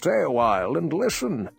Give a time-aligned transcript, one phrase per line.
[0.00, 1.50] stay a while and listen.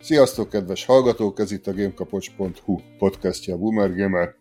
[0.00, 1.38] Sziasztok, kedves hallgatók!
[1.38, 4.34] Ez itt a Gamekapocs.hu podcastja a Boomer Gamer.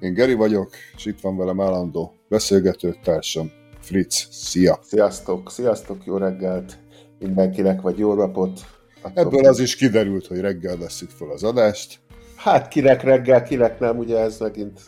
[0.00, 3.50] Én Geri vagyok, és itt van velem állandó beszélgető társam,
[3.80, 4.28] Fritz.
[4.30, 4.78] Szia!
[4.82, 6.78] Sziasztok, sziasztok, jó reggelt
[7.18, 8.60] mindenkinek, vagy jó napot.
[9.02, 11.98] Attól Ebből az is kiderült, hogy reggel veszük fel az adást.
[12.36, 14.80] Hát kinek reggel, kinek nem, ugye ez megint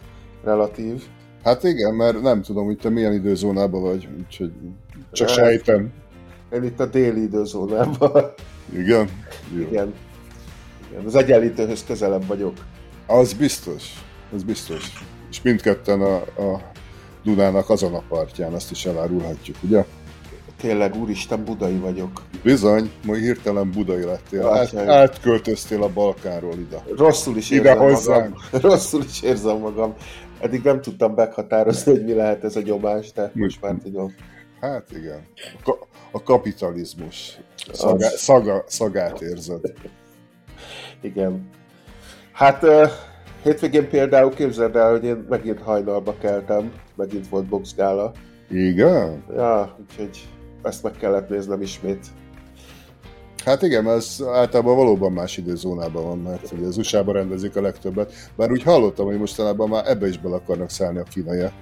[0.45, 1.03] relatív.
[1.45, 4.53] Hát igen, mert nem tudom, hogy te milyen időzónában vagy, úgyhogy
[5.13, 5.93] csak sejtem.
[6.53, 8.33] Én itt a déli időzónában.
[8.73, 9.09] Igen?
[9.55, 9.61] Jó.
[9.61, 9.95] Igen.
[10.91, 11.05] Igen.
[11.07, 12.53] Az egyenlítőhöz közelebb vagyok.
[13.07, 13.85] Az biztos,
[14.35, 14.93] az biztos.
[15.31, 16.61] És mindketten a, a
[17.23, 19.85] Dunának azon a partján, azt is elárulhatjuk, ugye?
[20.61, 22.23] Tényleg, úristen, budai vagyok.
[22.43, 24.47] Bizony, majd hirtelen budai lettél.
[24.47, 26.85] Át, átköltöztél a Balkánról ide.
[26.97, 28.37] Rosszul is ide érzem hozzánk.
[28.53, 28.61] magam.
[28.71, 29.95] Rosszul is érzem magam.
[30.41, 34.15] Eddig nem tudtam meghatározni, hogy mi lehet ez a nyomás, de most már tudom.
[34.61, 35.27] Hát igen.
[35.65, 35.73] A,
[36.11, 37.41] a kapitalizmus
[37.73, 38.19] szaga, Az...
[38.21, 39.73] szaga, szagát érzed.
[41.01, 41.51] Igen.
[42.33, 42.65] Hát
[43.43, 48.13] hétvégén például képzeld el, hogy én megint hajnalba keltem, megint volt boxgála.
[48.51, 49.25] Igen?
[49.35, 50.29] Ja, úgyhogy
[50.63, 52.07] ezt meg kellett néznem ismét.
[53.45, 58.13] Hát igen, ez általában valóban más időzónában van, mert ugye az USA-ban rendezik a legtöbbet.
[58.37, 61.53] Bár úgy hallottam, hogy mostanában már ebbe is bele akarnak szállni a kínaiak.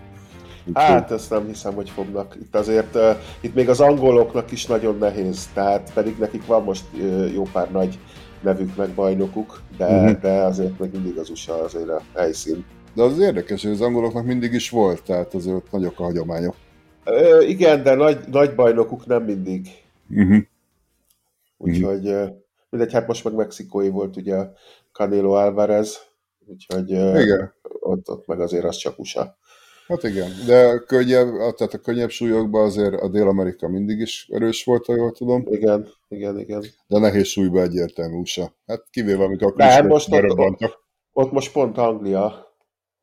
[0.75, 2.37] Hát ezt nem hiszem, hogy fognak.
[2.41, 6.85] Itt azért, uh, itt még az angoloknak is nagyon nehéz, tehát pedig nekik van most
[6.93, 7.99] uh, jó pár nagy
[8.43, 10.21] nevük meg bajnokuk, de, uh-huh.
[10.21, 12.65] de azért még mindig az USA azért a helyszín.
[12.95, 16.55] De az érdekes, hogy az angoloknak mindig is volt, tehát azért nagyok a hagyományok.
[17.07, 19.69] Uh, igen, de nagy, nagy bajnokuk nem mindig.
[20.11, 20.39] Uh-huh.
[21.59, 22.29] Úgyhogy uh,
[22.71, 24.37] mindegy, hát most meg mexikói volt ugye
[24.93, 25.99] Canelo Alvarez,
[26.47, 27.53] úgyhogy igen.
[27.81, 29.37] Ott, ott meg azért az csak USA.
[29.89, 34.87] Hát igen, de könnyebb, tehát a könnyebb súlyokban azért a Dél-Amerika mindig is erős volt,
[34.87, 35.45] ha jól tudom.
[35.51, 36.65] Igen, igen, igen.
[36.87, 38.55] De nehéz súlyban egyértelmű USA.
[38.67, 40.79] Hát kivéve, amikor a hát most ott, ott,
[41.13, 42.47] ott, most pont Anglia,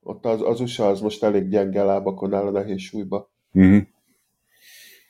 [0.02, 3.31] ott az, az USA az most elég gyenge lábakon áll a nehéz súlyba.
[3.53, 3.81] Uh-huh.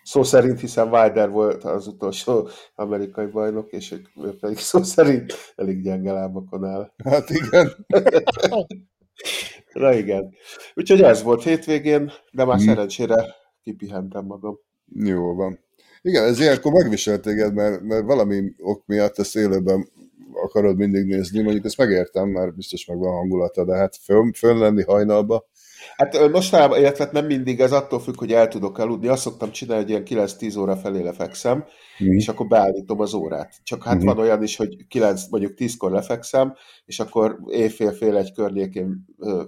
[0.03, 3.92] Szó szerint, hiszen Wilder volt az utolsó amerikai bajnok, és
[4.24, 6.92] ő pedig szó szerint elég gyenge lábakon áll.
[7.03, 7.72] Hát igen.
[9.74, 10.34] Na igen.
[10.74, 12.66] Úgyhogy ez volt hétvégén, de már hmm.
[12.66, 13.26] szerencsére
[13.64, 14.60] kipihentem magam.
[14.96, 15.60] Jó van.
[16.02, 19.88] Igen, ez ilyenkor megviselt téged, mert, mert valami ok miatt ezt élőben
[20.34, 24.58] akarod mindig nézni, mondjuk ezt megértem, mert biztos meg van hangulata, de hát fönn, fönn
[24.58, 25.48] lenni hajnalba,
[25.96, 29.08] Hát mostanában, illetve nem mindig, ez attól függ, hogy el tudok aludni.
[29.08, 31.58] Azt szoktam csinálni, hogy ilyen 9-10 óra felé lefekszem,
[32.04, 32.12] mm.
[32.12, 33.54] és akkor beállítom az órát.
[33.64, 34.06] Csak hát mm.
[34.06, 36.54] van olyan is, hogy 9, mondjuk 10-kor lefekszem,
[36.86, 39.06] és akkor éjfél-fél egy környékén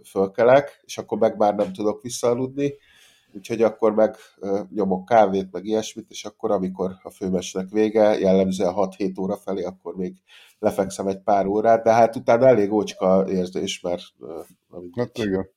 [0.09, 2.74] fölkelek, és akkor meg már nem tudok visszaaludni,
[3.34, 4.16] úgyhogy akkor meg
[4.74, 9.95] nyomok kávét, meg ilyesmit, és akkor, amikor a főmesnek vége, jellemzően 6-7 óra felé, akkor
[9.95, 10.16] még
[10.59, 14.03] lefekszem egy pár órát, de hát utána elég ócska érzés, mert...
[14.95, 15.50] Hát igen.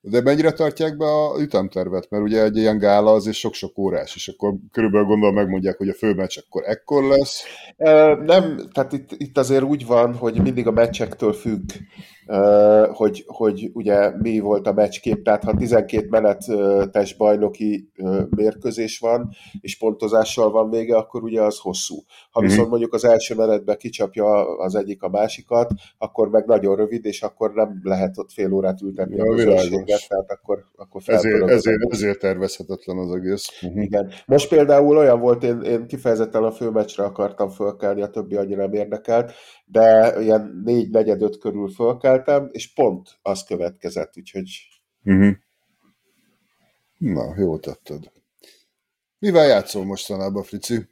[0.00, 2.10] De mennyire tartják be a ütemtervet?
[2.10, 5.88] Mert ugye egy ilyen gála az is sok-sok órás, és akkor körülbelül gondolom megmondják, hogy
[5.88, 7.42] a főmeccs akkor ekkor lesz.
[8.24, 11.70] Nem, tehát itt, itt azért úgy van, hogy mindig a meccsektől függ,
[12.92, 17.92] hogy, hogy ugye mi volt a meccskép, tehát ha 12 menetes bajnoki
[18.30, 19.30] mérkőzés van,
[19.60, 21.96] és pontozással van vége, akkor ugye az hosszú.
[22.30, 22.70] Ha viszont mm-hmm.
[22.70, 27.52] mondjuk az első menetben kicsapja az egyik a másikat, akkor meg nagyon rövid, és akkor
[27.52, 32.18] nem lehet ott fél órát ültetni ja, a közönséget, tehát akkor, akkor ezért, ezért, ezért
[32.18, 33.48] tervezhetetlen az egész.
[33.62, 33.82] Uh-huh.
[33.82, 34.10] Igen.
[34.26, 38.72] Most például olyan volt, én, én kifejezetten a főmeccsre akartam fölkelni, a többi annyira nem
[38.72, 39.32] érdekelt,
[39.66, 41.68] de ilyen négy negyed öt körül
[42.18, 44.48] fölkeltem, és pont az következett, úgyhogy...
[45.04, 45.34] Uh-huh.
[46.98, 48.12] Na, jó tetted.
[49.18, 50.88] Mivel játszol mostanában, Frici?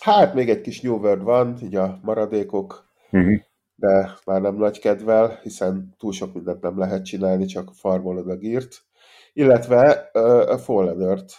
[0.00, 3.40] Hát még egy kis New World van, így a maradékok, uh-huh.
[3.74, 8.36] de már nem nagy kedvel, hiszen túl sok mindent nem lehet csinálni, csak farmolod a
[8.36, 8.84] gírt.
[9.32, 11.34] Illetve uh, a Fallen Earth.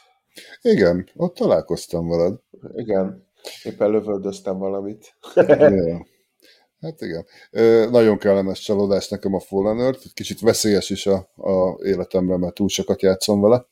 [0.61, 2.39] Igen, ott találkoztam veled.
[2.73, 3.27] Igen,
[3.63, 5.17] éppen lövöldöztem valamit.
[5.35, 6.05] ja.
[6.85, 7.25] Hát igen.
[7.51, 12.53] Ö, nagyon kellemes csalódás nekem a Fallen Earth, kicsit veszélyes is a, a életemre, mert
[12.53, 13.65] túl sokat játszom vele.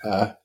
[0.00, 0.38] Há.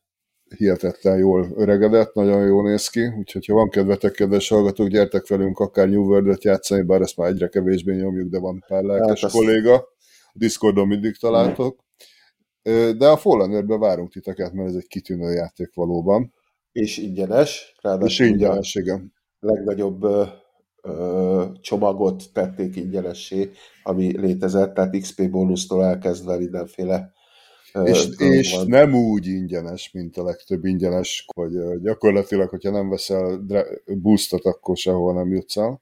[0.58, 5.60] Hihetetlen jól öregedett, nagyon jól néz ki, úgyhogy ha van kedvetek, kedves hallgatók, gyertek velünk
[5.60, 9.32] akár New World-et játszani, bár ezt már egyre kevésbé nyomjuk, de van pár lelkes hát
[9.32, 9.74] kolléga.
[9.74, 11.84] A Discordon mindig találtok.
[12.98, 16.34] De a Fallen Earth-be várunk titeket, mert ez egy kitűnő játék valóban.
[16.72, 17.76] És ingyenes.
[18.00, 19.14] És ingyenes, igen.
[19.40, 20.06] Legnagyobb
[21.62, 23.52] csomagot tették ingyenessé,
[23.84, 27.14] ami létezett, tehát XP bónusztól elkezdve mindenféle
[27.84, 33.46] És, és nem úgy ingyenes, mint a legtöbb ingyenes, hogy gyakorlatilag, hogyha nem veszel
[33.86, 35.82] boostot, akkor sehol nem jutsz el.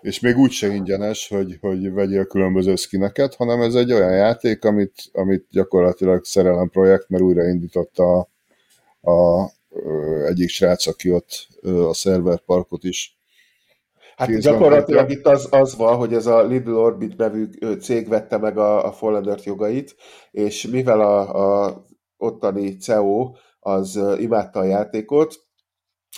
[0.00, 4.64] És még úgy se ingyenes, hogy, hogy vegyél különböző skineket, hanem ez egy olyan játék,
[4.64, 8.28] amit, amit gyakorlatilag szerelem projekt, mert újraindította
[9.00, 9.50] a, a,
[10.26, 13.19] egyik srác, aki ott a szerverparkot is
[14.20, 17.46] Hát gyakorlatilag itt az, az van, hogy ez a Little Orbit nevű
[17.80, 19.96] cég vette meg a, a Fallen Earth jogait,
[20.30, 21.84] és mivel a, a
[22.16, 25.34] ottani CEO az imádta a játékot,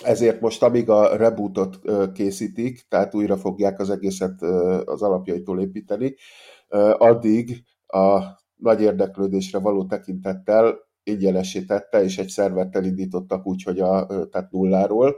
[0.03, 1.79] ezért most amíg a rebootot
[2.13, 4.41] készítik, tehát újra fogják az egészet
[4.85, 6.15] az alapjaitól építeni,
[6.97, 8.19] addig a
[8.55, 15.15] nagy érdeklődésre való tekintettel ingyenesé tette, és egy szervert elindítottak úgy, hogy a, tehát nulláról,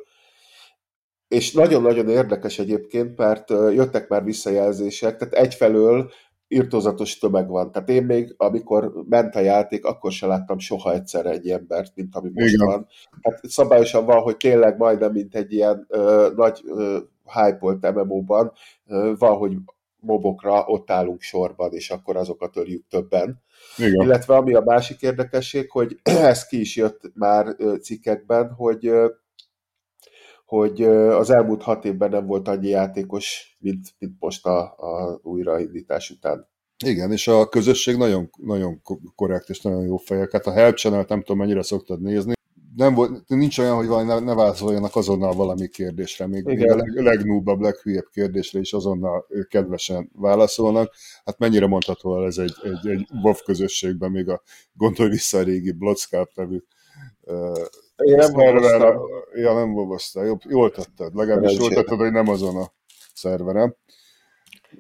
[1.35, 6.11] és nagyon-nagyon érdekes egyébként, mert jöttek már visszajelzések, tehát egyfelől
[6.47, 7.71] írtózatos tömeg van.
[7.71, 12.15] Tehát én még, amikor ment a játék, akkor se láttam soha egyszer egy embert, mint
[12.15, 12.67] ami most Igen.
[12.67, 12.87] van.
[13.21, 16.97] Tehát szabályosan van, hogy tényleg majdnem, mint egy ilyen ö, nagy ö,
[17.33, 18.51] hype-olt MMO-ban,
[18.87, 19.55] ö, van, hogy
[19.99, 23.43] mobokra ott állunk sorban, és akkor azokat öljük többen.
[23.77, 24.01] Igen.
[24.01, 25.99] Illetve ami a másik érdekesség, hogy
[26.31, 28.91] ez ki is jött már cikkekben, hogy
[30.45, 36.09] hogy az elmúlt hat évben nem volt annyi játékos, mint, mint most a, a újraindítás
[36.09, 36.47] után.
[36.85, 38.81] Igen, és a közösség nagyon, nagyon
[39.15, 40.31] korrekt és nagyon jó fejek.
[40.31, 42.33] Hát a Help channel nem tudom, mennyire szoktad nézni.
[42.75, 46.75] Nem volt, nincs olyan, hogy valami ne, ne válaszoljanak azonnal valami kérdésre, még, még a
[46.75, 50.93] leg, legnúbabb, leghülyebb kérdésre is azonnal kedvesen válaszolnak.
[51.25, 54.41] Hát mennyire mondható el ez egy, egy, egy WoW közösségben, még a
[54.73, 56.63] gondolj vissza a régi Bloodscalp nevű
[58.03, 58.95] én nem szerver,
[59.33, 60.25] Ja, nem boboztál.
[60.25, 61.15] Jól, jól tetted.
[61.15, 62.71] Legalábbis jól tetted, hogy nem azon a
[63.13, 63.75] szerverem.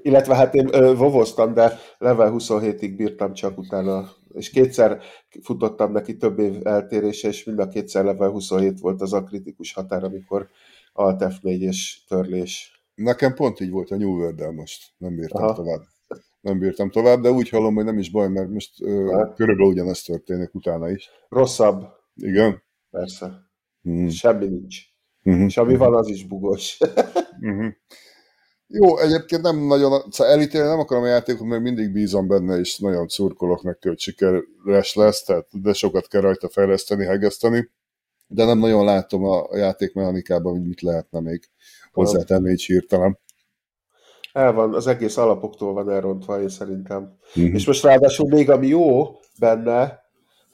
[0.01, 5.01] Illetve hát én vovoztam, de level 27-ig bírtam csak utána, és kétszer
[5.41, 9.73] futottam neki több év eltérése, és mind a kétszer level 27 volt az a kritikus
[9.73, 10.47] határ, amikor
[10.93, 12.83] Alt F4 és törlés.
[12.95, 15.53] Nekem pont így volt a New world most, nem bírtam Aha.
[15.53, 15.81] tovább.
[16.41, 20.05] Nem bírtam tovább, de úgy hallom, hogy nem is baj, mert most uh, körülbelül ugyanezt
[20.05, 21.09] történik utána is.
[21.29, 21.87] Rosszabb.
[22.15, 22.63] Igen?
[22.95, 23.49] Persze.
[23.89, 24.07] Mm.
[24.07, 24.77] Semmi nincs.
[25.29, 25.45] Mm-hmm.
[25.45, 26.77] És ami van, az is bugos.
[27.45, 27.67] mm-hmm.
[28.67, 32.79] Jó, egyébként nem nagyon, szóval elítélni nem akarom a játékot, mert mindig bízom benne, és
[32.79, 37.69] nagyon szurkolok neki, hogy sikeres lesz, tehát de sokat kell rajta fejleszteni, hegeszteni,
[38.27, 41.49] de nem nagyon látom a játékmechanikában, hogy mit lehetne még
[41.91, 43.19] hozzátenni így hirtelen.
[44.33, 47.17] El van, az egész alapoktól van elrontva, én szerintem.
[47.39, 47.53] Mm-hmm.
[47.53, 50.04] És most ráadásul még ami jó benne,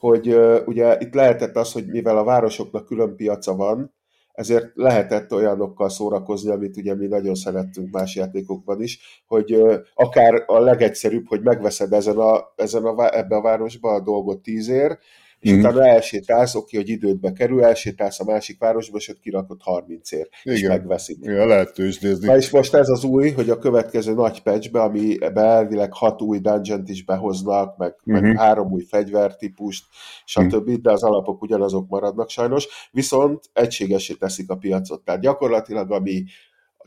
[0.02, 3.94] hogy ugye itt lehetett az, hogy mivel a városoknak külön piaca van,
[4.32, 9.62] ezért lehetett olyanokkal szórakozni, amit ugye mi nagyon szerettünk más játékokban is, hogy
[9.94, 14.98] akár a legegyszerűbb, hogy megveszed ezen a, ezen a, ebbe a városba a dolgot tízért,
[15.42, 15.58] és mm.
[15.58, 20.28] utána elsétálsz, oké, hogy idődbe kerül, elsétálsz a másik városba, és ott kirakod 30 ér,
[20.42, 20.56] Igen.
[20.56, 21.18] és megveszik.
[21.20, 22.26] Igen, lehet tőzsdézni.
[22.26, 26.38] Na és most ez az új, hogy a következő nagy patchbe, ami elvileg hat új
[26.38, 28.20] dungeon is behoznak, meg, mm-hmm.
[28.20, 28.40] meg mhm.
[28.40, 29.84] három új fegyvertípust,
[30.24, 30.74] stb., mm.
[30.82, 35.04] de az alapok ugyanazok maradnak sajnos, viszont egységesé teszik a piacot.
[35.04, 36.24] Tehát gyakorlatilag, ami,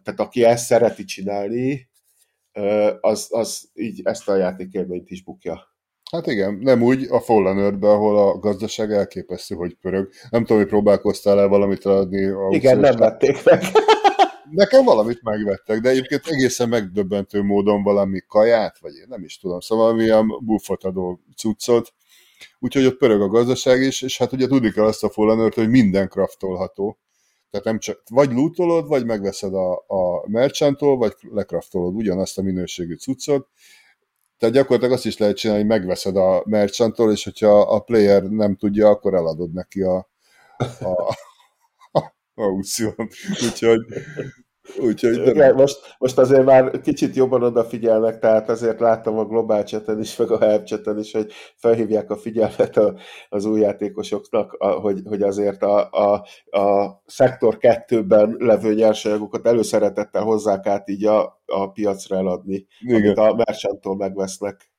[0.03, 1.89] tehát aki ezt szereti csinálni,
[3.01, 5.74] az, az így ezt a játékélményt is bukja.
[6.11, 10.09] Hát igen, nem úgy a Fallen Earth ahol a gazdaság elképesztő, hogy pörög.
[10.29, 12.31] Nem tudom, hogy próbálkoztál el valamit adni.
[12.49, 13.63] Igen, nem vették meg.
[14.51, 19.59] Nekem valamit megvettek, de egyébként egészen megdöbbentő módon valami kaját, vagy én nem is tudom,
[19.59, 21.93] szóval valamilyen buffot adó cuccot,
[22.59, 25.57] úgyhogy ott pörög a gazdaság is, és hát ugye tudni kell azt a Fallen Earth,
[25.57, 26.99] hogy minden kraftolható.
[27.49, 32.95] Tehát nem csak, vagy lootolod, vagy megveszed a, a merchantól, vagy lekraftolod ugyanazt a minőségű
[32.95, 33.47] cuccot,
[34.37, 38.55] tehát gyakorlatilag azt is lehet csinálni, hogy megveszed a merchantól, és hogyha a player nem
[38.55, 40.09] tudja, akkor eladod neki a,
[40.79, 41.15] a,
[41.99, 42.95] a, aukción.
[43.43, 43.79] Úgyhogy
[44.79, 45.29] Úgyhogy de...
[45.29, 50.15] Igen, most, most azért már kicsit jobban odafigyelnek, tehát azért láttam a Global chaten is,
[50.15, 52.95] meg a Help chaten is, hogy felhívják a figyelmet a,
[53.29, 56.25] az új játékosoknak, a, hogy, hogy azért a, a,
[56.59, 63.01] a szektor kettőben levő nyersanyagokat előszeretettel hozzák át így a, a piacra eladni, igen.
[63.01, 64.73] amit a merchanttól megvesznek.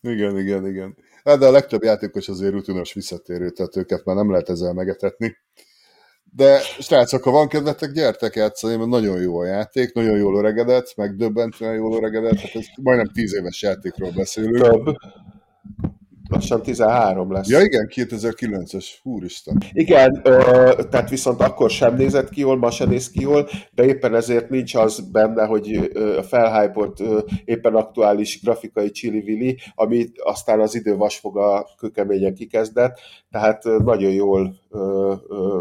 [0.00, 0.96] Igen, igen, igen.
[1.24, 5.36] Hát de a legtöbb játékos azért rutinos visszatérő, tehát őket már nem lehet ezzel megetetni.
[6.32, 10.92] De srácok, ha van kedvetek, gyertek játszani, mert nagyon jó a játék, nagyon jól öregedett,
[10.96, 14.60] megdöbbentően jól öregedett, hát ez majdnem tíz éves játékról beszélünk.
[14.60, 14.96] Több.
[16.28, 17.48] lassan 13 lesz.
[17.48, 19.62] Ja igen, 2009-es, úristen.
[19.72, 23.84] Igen, ö, tehát viszont akkor sem nézett ki jól, ma sem néz ki jól, de
[23.84, 27.02] éppen ezért nincs az benne, hogy a felhypolt
[27.44, 32.98] éppen aktuális grafikai csili-vili, amit aztán az idő vasfoga kökeményen kikezdett,
[33.30, 34.54] tehát nagyon jól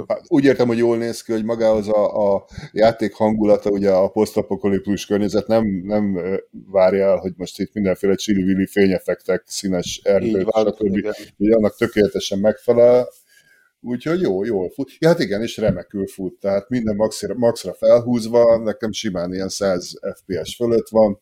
[0.08, 4.10] Hát, úgy értem, hogy jól néz ki, hogy magához a, a játék hangulata, ugye a
[4.10, 6.20] posztapokaliptus környezet nem, nem
[6.72, 11.08] várja el, hogy most itt mindenféle csili fényefektek, színes erdők, stb.
[11.38, 13.08] Hogy annak tökéletesen megfelel,
[13.88, 14.92] Úgyhogy jó, jól fut.
[15.00, 19.94] Ja, hát igen, és remekül fut, tehát minden maxra, maxra felhúzva, nekem simán ilyen 100
[20.16, 21.22] FPS fölött van,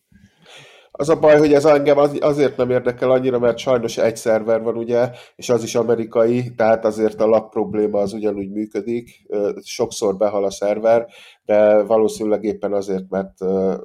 [0.96, 4.78] az a baj, hogy ez engem azért nem érdekel annyira, mert sajnos egy szerver van,
[4.78, 9.28] ugye, és az is amerikai, tehát azért a lag probléma az ugyanúgy működik,
[9.64, 11.08] sokszor behal a szerver,
[11.46, 13.34] de valószínűleg éppen azért, mert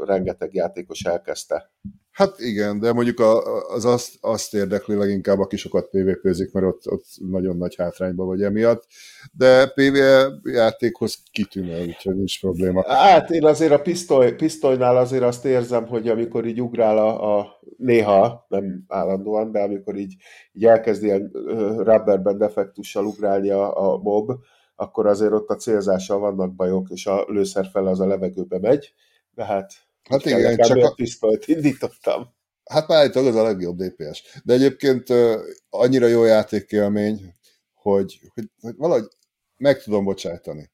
[0.04, 1.70] rengeteg játékos elkezdte.
[2.18, 3.20] Hát igen, de mondjuk
[3.68, 8.42] az azt, azt érdekli leginkább, aki sokat PvP-zik, mert ott, ott nagyon nagy hátrányban vagy
[8.42, 8.87] emiatt,
[9.32, 12.84] de PvE játékhoz kitűnő, úgyhogy nincs probléma.
[12.87, 17.60] Hát én azért a pisztoly, pisztolynál azért azt érzem, hogy amikor így ugrál a, a
[17.76, 20.14] néha, nem állandóan, de amikor így,
[20.52, 21.30] így elkezd ilyen
[21.76, 24.32] rubberben defektussal ugrálni a, a mob,
[24.76, 28.92] akkor azért ott a célzással vannak bajok, és a lőszer fele az a levegőbe megy,
[29.34, 29.72] de hát
[30.08, 32.36] Hát igen, csak a pisztolyt indítottam.
[32.64, 34.40] Hát már az a legjobb DPS.
[34.44, 35.34] De egyébként uh,
[35.70, 37.34] annyira jó játékélmény,
[37.74, 39.08] hogy, hogy, hogy valahogy
[39.56, 40.70] meg tudom bocsájtani.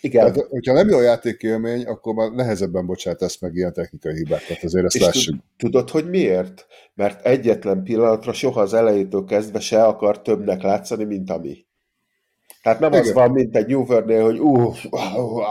[0.00, 0.32] Igen.
[0.32, 4.94] Tehát, hogyha nem jó játékélmény, akkor már nehezebben bocsátasz meg ilyen technikai hibákat, azért ezt
[4.94, 5.34] És lássuk.
[5.56, 6.66] Tudod, hogy miért?
[6.94, 11.66] Mert egyetlen pillanatra soha az elejétől kezdve se akar többnek látszani, mint ami.
[12.66, 13.02] Tehát nem Igen.
[13.02, 15.44] az van, mint egy World-nél, hogy ú, uh, uh, uh,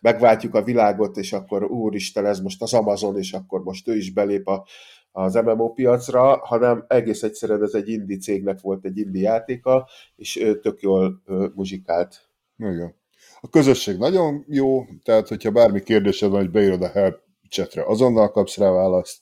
[0.00, 4.12] megváltjuk a világot, és akkor úristen, ez most az Amazon, és akkor most ő is
[4.12, 4.66] belép a,
[5.12, 10.40] az MMO piacra, hanem egész egyszerűen ez egy indi cégnek volt egy indi játéka, és
[10.40, 11.22] ő tök jól
[11.54, 12.28] muzsikált.
[12.56, 12.94] Igen.
[13.40, 18.30] A közösség nagyon jó, tehát hogyha bármi kérdésed van, hogy beírod a help chatre, azonnal
[18.30, 19.18] kapsz rá választ.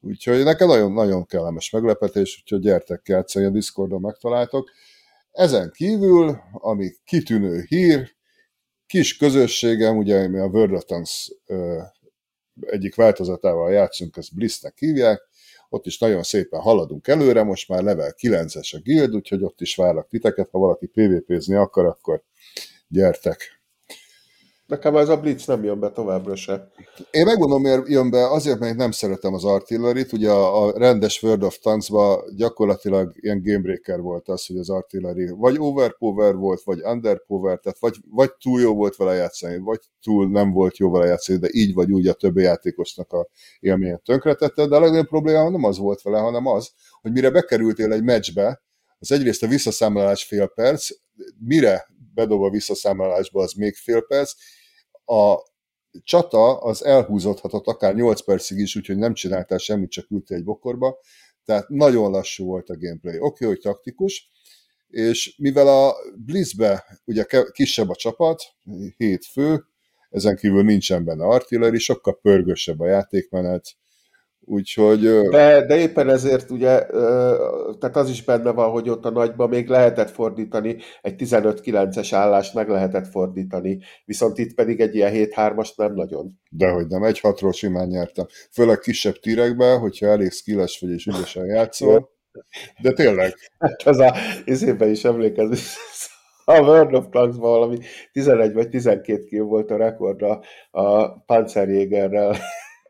[0.00, 4.70] Úgyhogy nekem nagyon-nagyon kellemes meglepetés, úgyhogy gyertek játszani, a Discordon megtaláltok.
[5.36, 8.14] Ezen kívül, ami kitűnő hír,
[8.86, 11.28] kis közösségem, ugye mi a World of Tanks
[12.60, 15.22] egyik változatával játszunk, ezt Blissnek hívják,
[15.68, 19.76] ott is nagyon szépen haladunk előre, most már level 9-es a guild, úgyhogy ott is
[19.76, 22.22] várlak titeket, ha valaki PvP-zni akar, akkor
[22.88, 23.55] gyertek.
[24.66, 26.70] Nekem ez a Blitz nem jön be továbbra se.
[27.10, 30.12] Én megmondom, miért jön be, azért, mert nem szeretem az artillerit.
[30.12, 35.56] Ugye a, rendes World of Tanks-ba gyakorlatilag ilyen gamebreaker volt az, hogy az artillery vagy
[35.58, 40.52] overpower volt, vagy underpower, tehát vagy, vagy túl jó volt vele játszani, vagy túl nem
[40.52, 43.28] volt jó vele játszani, de így vagy úgy a többi játékosnak a
[43.60, 46.70] élményet tönkretette, de a legnagyobb probléma nem az volt vele, hanem az,
[47.00, 48.64] hogy mire bekerültél egy meccsbe,
[48.98, 50.88] az egyrészt a visszaszámlálás fél perc,
[51.38, 54.32] mire bedob a visszaszámlálásba, az még fél perc.
[55.04, 55.36] A
[56.02, 60.98] csata az elhúzódhatott akár 8 percig is, úgyhogy nem csináltál semmit, csak ültél egy bokorba.
[61.44, 63.14] Tehát nagyon lassú volt a gameplay.
[63.14, 64.30] Oké, okay, hogy taktikus,
[64.88, 65.94] és mivel a
[66.24, 68.42] Blizzbe ugye kisebb a csapat,
[68.96, 69.64] 7 fő,
[70.10, 73.76] ezen kívül nincsen benne artilleri, sokkal pörgősebb a játékmenet,
[74.48, 75.00] Úgyhogy...
[75.30, 76.86] De, de éppen ezért ugye,
[77.78, 82.54] tehát az is benne van, hogy ott a nagyban még lehetett fordítani, egy 15-9-es állást
[82.54, 86.40] meg lehetett fordítani, viszont itt pedig egy ilyen 7-3-as nem nagyon.
[86.50, 88.26] Dehogy nem, egy 6 simán nyertem.
[88.52, 92.10] Főleg kisebb tírekben, hogyha elég skilles vagy és ügyesen játszol.
[92.82, 93.34] De tényleg.
[93.58, 95.56] Hát az a izében is emlékezni.
[96.44, 97.78] A World of Tanks-ban valami
[98.12, 102.36] 11 vagy 12 kill volt a rekordra a Panzerjägerrel.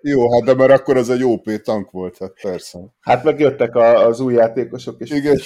[0.09, 2.79] Jó, hát de mert akkor az egy OP tank volt, hát persze.
[3.01, 5.39] Hát megjöttek a, az új játékosok, és igen,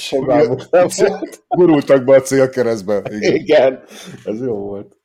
[1.57, 3.02] gurultak be a célkeresztbe.
[3.09, 3.35] Igen.
[3.35, 3.83] igen,
[4.25, 4.97] ez jó volt.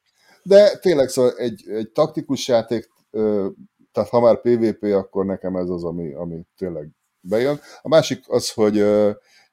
[0.44, 2.90] De tényleg szóval egy, egy taktikus játék,
[3.92, 6.88] tehát ha már PvP, akkor nekem ez az, ami, ami tényleg
[7.20, 7.60] bejön.
[7.82, 8.86] A másik az, hogy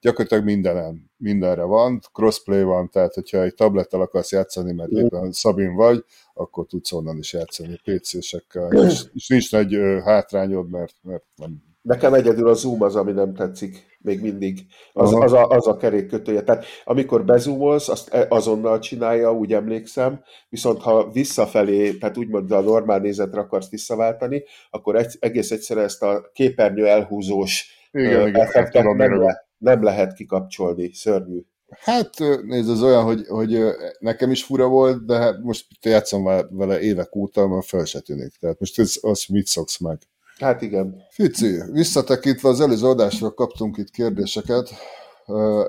[0.02, 5.74] gyakorlatilag mindenen, mindenre van, crossplay van, tehát hogyha egy tablettel akarsz játszani, mert éppen Szabin
[5.74, 6.04] vagy,
[6.34, 11.70] akkor tudsz onnan is játszani PC-sekkel, és, és nincs nagy hátrányod, mert, mert nem.
[11.82, 14.66] Nekem egyedül a zoom az, ami nem tetszik, még mindig.
[14.92, 16.42] Az, az, a, az a kerék kötője.
[16.42, 22.60] Tehát amikor bezoomolsz, azt e, azonnal csinálja, úgy emlékszem, viszont ha visszafelé, tehát úgymond a
[22.60, 28.84] normál nézetre akarsz visszaváltani, akkor egy, egész egyszerűen ezt a képernyő elhúzós igen, igen, effektet
[28.84, 31.40] nem, le, nem lehet kikapcsolni, szörnyű.
[31.68, 33.58] Hát nézd, ez olyan, hogy, hogy
[33.98, 38.36] nekem is fura volt, de hát most játszom vele évek óta, mert fel se tűnik.
[38.40, 39.98] Tehát most ez, az mit szoksz meg?
[40.38, 41.02] Hát igen.
[41.10, 44.70] Fici, visszatekintve az előző adásra kaptunk itt kérdéseket.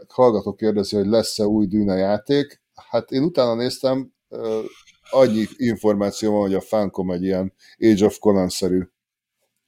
[0.07, 2.61] hallgató kérdezi, hogy lesz-e új Dűne játék.
[2.91, 4.13] Hát én utána néztem,
[5.09, 8.81] annyi információ van, hogy a Funcom egy ilyen Age of Conan-szerű.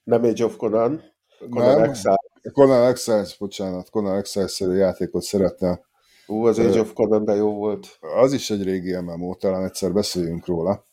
[0.03, 1.01] Nem Age of Conan,
[1.49, 2.34] Conan Nem, Exile.
[2.53, 5.79] Conan Exile, bocsánat, Conan Exile-szerű játékot szeretne.
[6.27, 7.99] Ú, az Age of Conan, de jó volt.
[8.21, 10.85] Az is egy régi MMO, talán egyszer beszéljünk róla.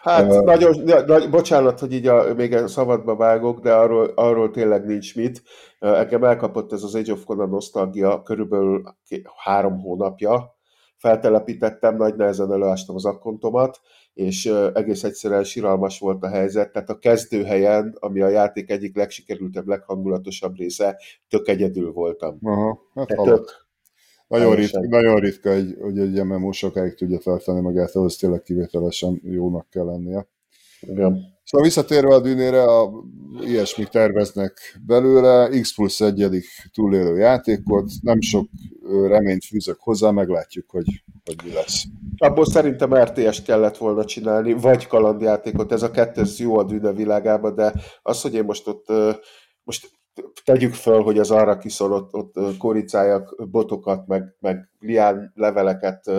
[0.00, 4.50] Hát uh, nagyon, nagy, bocsánat, hogy így a, még a szabadba vágok, de arról, arról
[4.50, 5.42] tényleg nincs mit.
[5.78, 8.82] Engem elkapott ez az Age of Conan nosztalgia körülbelül
[9.36, 10.54] három hónapja.
[10.96, 13.80] Feltelepítettem, nagy nehezen előástam az akkontomat,
[14.14, 16.72] és egész egyszerűen siralmas volt a helyzet.
[16.72, 22.38] Tehát a kezdőhelyen, ami a játék egyik legsikerültebb, leghangulatosabb része, tök egyedül voltam.
[22.42, 23.62] Aha, hát tök,
[24.32, 29.20] nagyon, ritka, nagyon ritka, egy, hogy egy MMO sokáig tudja tartani magát, ahhoz tényleg kivételesen
[29.24, 30.26] jónak kell lennie.
[30.86, 31.30] Igen.
[31.44, 32.90] Szóval visszatérve a dűnére, a,
[33.40, 38.48] ilyesmik terveznek belőle, X plusz egyedik túlélő játékot, nem sok
[39.06, 41.84] reményt fűzök hozzá, meglátjuk, hogy, hogy mi lesz.
[42.16, 47.50] Abból szerintem RTS kellett volna csinálni, vagy kalandjátékot, ez a kettő jó a dűne világába,
[47.50, 47.72] de
[48.02, 48.86] az, hogy én most ott
[49.64, 49.90] most
[50.44, 56.10] tegyük föl, hogy az arra kiszor ott, ott koricáljak botokat, meg, meg lián leveleket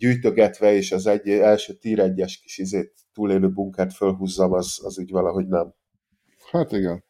[0.00, 5.10] gyűjtögetve, és az egy első tír egyes kis izét túlélő bunkert fölhúzzam, az, az úgy
[5.10, 5.74] valahogy nem.
[6.50, 7.04] Hát igen.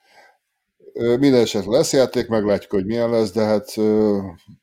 [0.95, 3.77] Minden esetre lesz játék, meglátjuk, hogy milyen lesz, de hát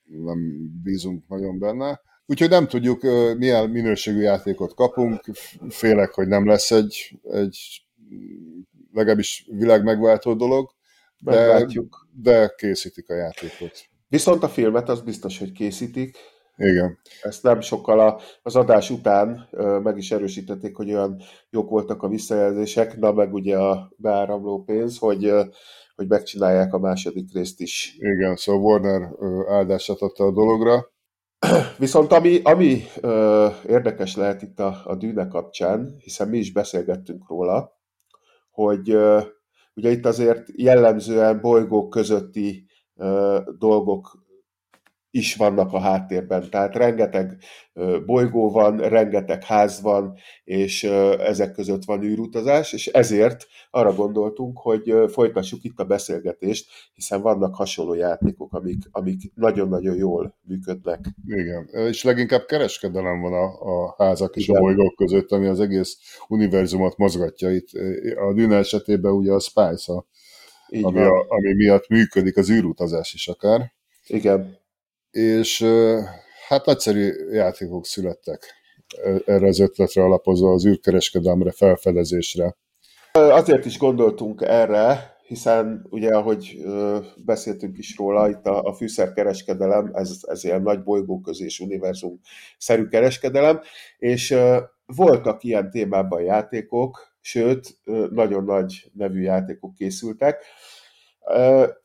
[0.04, 0.40] nem
[0.84, 2.02] bízunk nagyon benne.
[2.26, 3.02] Úgyhogy nem tudjuk,
[3.38, 5.22] milyen minőségű játékot kapunk.
[5.70, 7.58] Félek, hogy nem lesz egy, egy
[8.92, 10.70] legalábbis világ megváltó dolog.
[11.20, 11.68] De,
[12.12, 13.72] de készítik a játékot.
[14.08, 16.18] Viszont a filmet az biztos, hogy készítik.
[16.58, 17.00] Igen.
[17.22, 19.50] Ezt nem sokkal az adás után
[19.84, 24.98] meg is erősítették, hogy olyan jók voltak a visszajelzések, na meg ugye a beáramló pénz,
[24.98, 25.32] hogy,
[25.96, 27.96] hogy megcsinálják a második részt is.
[28.00, 29.10] Igen, szóval Warner
[29.48, 30.92] áldását adta a dologra.
[31.78, 37.30] Viszont ami, ami ö, érdekes lehet itt a, a dűne kapcsán, hiszen mi is beszélgettünk
[37.30, 37.80] róla,
[38.52, 39.22] hogy ö,
[39.78, 42.66] Ugye itt azért jellemzően bolygók közötti
[43.58, 44.27] dolgok
[45.18, 46.50] is vannak a háttérben.
[46.50, 47.38] Tehát rengeteg
[48.06, 50.84] bolygó van, rengeteg ház van, és
[51.20, 57.56] ezek között van űrutazás, és ezért arra gondoltunk, hogy folytassuk itt a beszélgetést, hiszen vannak
[57.56, 61.00] hasonló játékok, amik, amik nagyon-nagyon jól működnek.
[61.26, 64.56] Igen, és leginkább kereskedelem van a, a házak és Igen.
[64.56, 67.52] a bolygók között, ami az egész univerzumot mozgatja.
[67.52, 67.68] Itt
[68.30, 70.06] a Dűne esetében ugye a Spice, a,
[70.82, 73.74] ami, a, ami miatt működik az űrutazás is akár.
[74.08, 74.65] Igen
[75.12, 75.65] és
[76.48, 78.56] hát nagyszerű játékok születtek
[79.26, 82.56] erre az ötletre alapozva, az űrkereskedelmre, felfedezésre.
[83.12, 86.58] Azért is gondoltunk erre, hiszen ugye, ahogy
[87.26, 93.62] beszéltünk is róla, itt a, a fűszerkereskedelem, ez, ez ilyen nagy bolygóközés univerzum-szerű kereskedelem,
[93.98, 94.38] és
[94.86, 97.78] voltak ilyen témában játékok, sőt,
[98.12, 100.43] nagyon nagy nevű játékok készültek,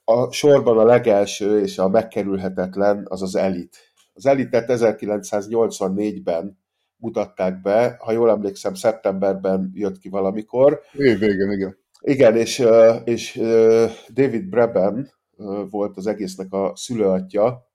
[0.05, 3.77] a sorban a legelső és a megkerülhetetlen az az Elit.
[4.15, 6.59] Az Elitet 1984-ben
[6.97, 10.81] mutatták be, ha jól emlékszem, szeptemberben jött ki valamikor.
[10.93, 11.77] Év végén, igen.
[12.01, 12.67] Igen, és,
[13.05, 13.37] és
[14.13, 15.09] David Brabham
[15.71, 17.71] volt az egésznek a szülőatja,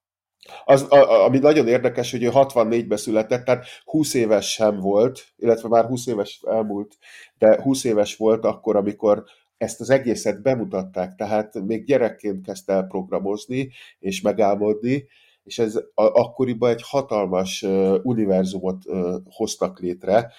[0.65, 5.67] az, a, ami nagyon érdekes, hogy ő 64-ben született, tehát 20 éves sem volt, illetve
[5.67, 6.97] már 20 éves elmúlt,
[7.37, 9.23] de 20 éves volt akkor, amikor
[9.57, 15.07] ezt az egészet bemutatták, tehát még gyerekként kezdte el programozni és megálmodni,
[15.43, 17.65] és ez akkoriban egy hatalmas
[18.03, 18.83] univerzumot
[19.29, 20.31] hoztak létre.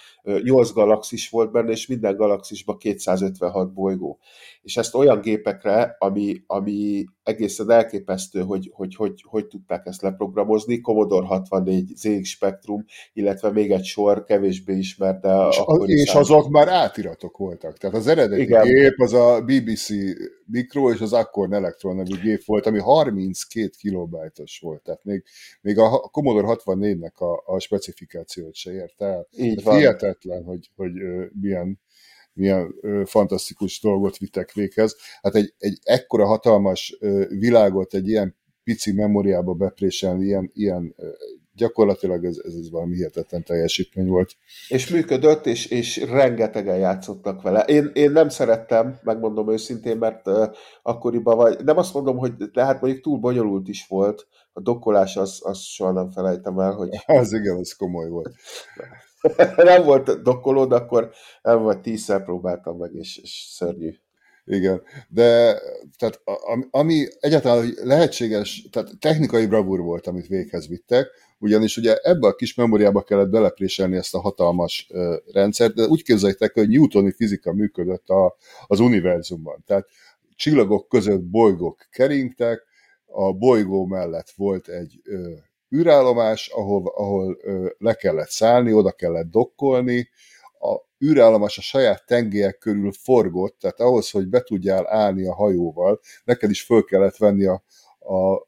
[0.43, 4.19] Nyolc galaxis volt benne, és minden galaxisban 256 bolygó.
[4.63, 10.81] És ezt olyan gépekre, ami, ami egészen elképesztő, hogy hogy, hogy hogy tudták ezt leprogramozni,
[10.81, 16.69] Commodore 64, ZX Spectrum, illetve még egy sor kevésbé ismert, de és, és azok már
[16.69, 17.79] átiratok voltak.
[17.79, 18.65] Tehát az eredeti Igen.
[18.65, 19.89] gép az a BBC
[20.47, 24.83] Micro és az Accord Electron nevű gép volt, ami 32 kilobájtos volt.
[24.83, 25.25] Tehát még,
[25.61, 29.29] még a Commodore 64-nek a, a specifikációt se ért el.
[29.31, 29.77] Így van.
[29.77, 30.93] Hihetetlen, hogy, hogy
[31.41, 31.81] milyen
[32.39, 34.97] milyen ö, fantasztikus dolgot vittek véghez.
[35.23, 41.09] Hát egy, egy ekkora hatalmas ö, világot egy ilyen pici memóriába bepréselni, ilyen, ilyen ö,
[41.59, 44.37] gyakorlatilag ez, ez, ez valami hihetetlen teljesítmény volt.
[44.69, 47.61] És működött, és, és rengetegen játszottak vele.
[47.61, 50.47] Én, én nem szerettem, megmondom őszintén, mert uh,
[50.83, 55.41] akkoriban vagy, nem azt mondom, hogy lehet mondjuk túl bonyolult is volt, a dokkolás az,
[55.43, 56.89] az soha nem felejtem el, hogy...
[57.19, 58.35] Az igen, az komoly volt.
[59.57, 61.11] nem volt dokkoló, de akkor
[61.43, 63.95] nem vagy tízszer próbáltam meg, és, és szörnyű.
[64.45, 65.59] Igen, de
[65.99, 66.21] tehát
[66.71, 71.07] ami egyáltalán lehetséges, tehát technikai bravúr volt, amit véghez vittek,
[71.39, 74.91] ugyanis ugye ebbe a kis memóriába kellett belepréselni ezt a hatalmas
[75.33, 79.63] rendszert, de úgy képzeljétek, hogy newtoni fizika működött a, az univerzumban.
[79.67, 79.87] Tehát
[80.37, 82.67] csillagok között bolygók keringtek,
[83.07, 85.01] a bolygó mellett volt egy
[85.77, 90.09] űrállomás, ahol, ahol uh, le kellett szállni, oda kellett dokkolni,
[90.61, 96.01] a űrállomás a saját tengelyek körül forgott, tehát ahhoz, hogy be tudjál állni a hajóval,
[96.25, 97.65] neked is föl kellett venni a,
[97.99, 98.47] a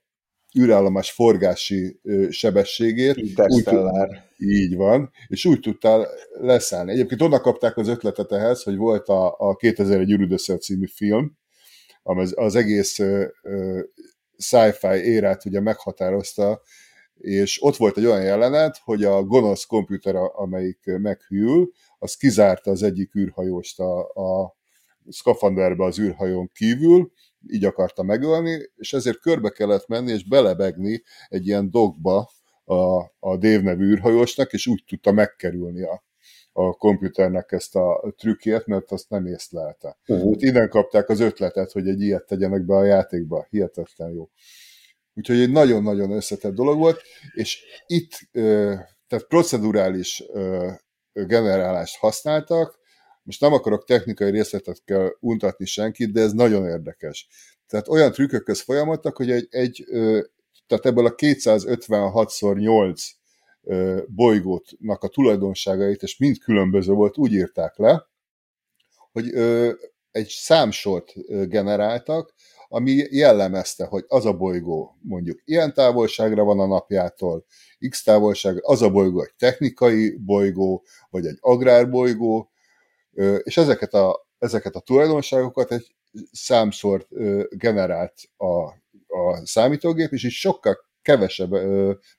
[0.59, 3.16] űrállomás forgási sebességét.
[3.16, 3.64] Úgy,
[4.38, 6.92] így van, és úgy tudtál leszállni.
[6.92, 11.38] Egyébként onnan kapták az ötletet ehhez, hogy volt a, a 2001 űrüdösszer című film,
[12.02, 12.98] az, az egész
[14.37, 16.62] sci-fi érát ugye meghatározta,
[17.20, 22.83] és ott volt egy olyan jelenet, hogy a gonosz komputer, amelyik meghűl, az kizárta az
[22.83, 24.56] egyik űrhajóst a, a
[25.09, 27.12] szkafanderbe az űrhajón kívül,
[27.46, 32.30] így akarta megölni, és ezért körbe kellett menni és belebegni egy ilyen dogba
[32.64, 36.04] a, a Dave nevű űrhajósnak, és úgy tudta megkerülni a,
[36.52, 39.98] a komputernek ezt a trükkét, mert azt nem észlelte.
[40.06, 40.33] Uh-huh.
[40.33, 43.46] Hát innen kapták az ötletet, hogy egy ilyet tegyenek be a játékba.
[43.50, 44.28] Hihetetlen jó.
[45.20, 47.02] Úgyhogy egy nagyon-nagyon összetett dolog volt,
[47.35, 48.28] és itt
[49.06, 50.24] tehát procedurális
[51.12, 52.78] generálást használtak,
[53.22, 57.28] most nem akarok technikai részletekkel untatni senkit, de ez nagyon érdekes.
[57.66, 59.85] Tehát olyan trükkökhöz folyamodtak, hogy egy, egy
[60.66, 63.02] tehát ebből a 256x8
[64.06, 68.06] bolygótnak a tulajdonságait, és mind különböző volt, úgy írták le,
[69.12, 69.35] hogy
[70.11, 71.12] egy számsort
[71.48, 72.35] generáltak,
[72.72, 77.44] ami jellemezte, hogy az a bolygó mondjuk ilyen távolságra van a napjától,
[77.88, 82.50] x távolság, az a bolygó egy technikai bolygó, vagy egy agrárbolygó,
[83.42, 85.94] és ezeket a, ezeket a tulajdonságokat egy
[86.33, 87.09] számszort
[87.50, 88.62] generált a,
[89.06, 91.50] a számítógép, és így sokkal kevesebb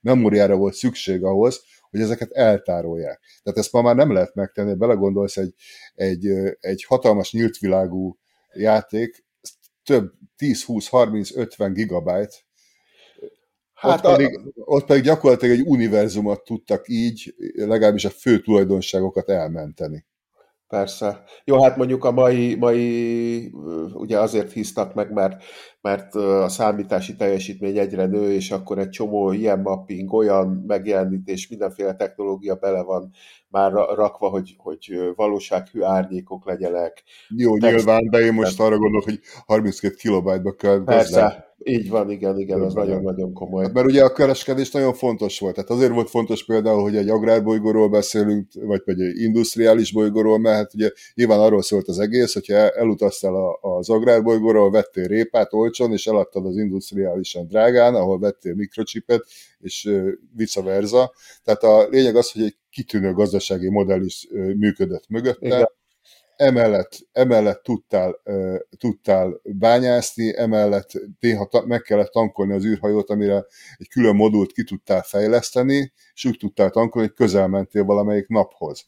[0.02, 3.22] memóriára volt szükség ahhoz, hogy ezeket eltárolják.
[3.44, 5.54] Tehát ezt ma már nem lehet megtenni, belegondolsz egy,
[5.96, 6.28] egy,
[6.60, 8.18] egy hatalmas nyílt világú
[8.54, 9.26] játék,
[9.84, 12.36] több 10-20-30-50 gigabyte,
[13.82, 14.42] Hát ott, pedig, a...
[14.56, 20.06] ott pedig gyakorlatilag egy univerzumot tudtak így, legalábbis a fő tulajdonságokat elmenteni.
[20.68, 21.24] Persze.
[21.44, 23.52] Jó, hát mondjuk a mai, mai
[23.94, 25.44] ugye azért híztak meg, mert,
[25.82, 31.96] mert a számítási teljesítmény egyre nő, és akkor egy csomó ilyen mapping, olyan megjelenítés, mindenféle
[31.96, 33.12] technológia bele van
[33.50, 37.04] már rakva, hogy, hogy valósághű árnyékok legyenek.
[37.30, 37.76] Jó, Text...
[37.76, 42.62] nyilván, de én most arra gondolok, hogy 32 kilobájtba kell Persze, így van, igen, igen,
[42.62, 43.64] az nagyon-nagyon komoly.
[43.64, 45.56] Hát, mert ugye a kereskedés nagyon fontos volt.
[45.56, 50.56] Tehát azért volt fontos például, hogy egy agrárbolygóról beszélünk, vagy pedig egy industriális bolygóról, mert
[50.56, 56.08] hát ugye nyilván arról szólt az egész, hogyha elutaztál az agrárbolygóról, vettél répát olcsón, és
[56.08, 59.26] eladtad az industriálisan drágán, ahol vettél mikrocsipet,
[59.60, 59.90] és
[60.36, 61.14] vice versa.
[61.44, 65.68] Tehát a lényeg az, hogy egy kitűnő gazdasági modell is működött mögötte, Igen
[66.42, 68.22] emellett, emellett tudtál,
[68.78, 73.46] tudtál bányászni, emellett néha meg kellett tankolni az űrhajót, amire
[73.78, 78.86] egy külön modult ki tudtál fejleszteni, és úgy tudtál tankolni, hogy közel mentél valamelyik naphoz.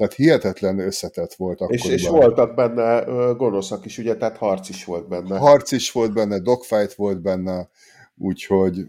[0.00, 1.74] Tehát hihetetlen összetett volt akkor.
[1.74, 3.04] És, és voltak benne
[3.36, 5.38] gonoszak is, ugye, tehát harc is volt benne.
[5.38, 7.68] Harc is volt benne, dogfight volt benne,
[8.16, 8.86] úgyhogy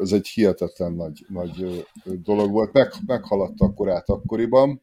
[0.00, 1.86] ez egy hihetetlen nagy, nagy
[2.22, 2.72] dolog volt.
[2.72, 4.82] Meg, meghaladta a korát akkoriban.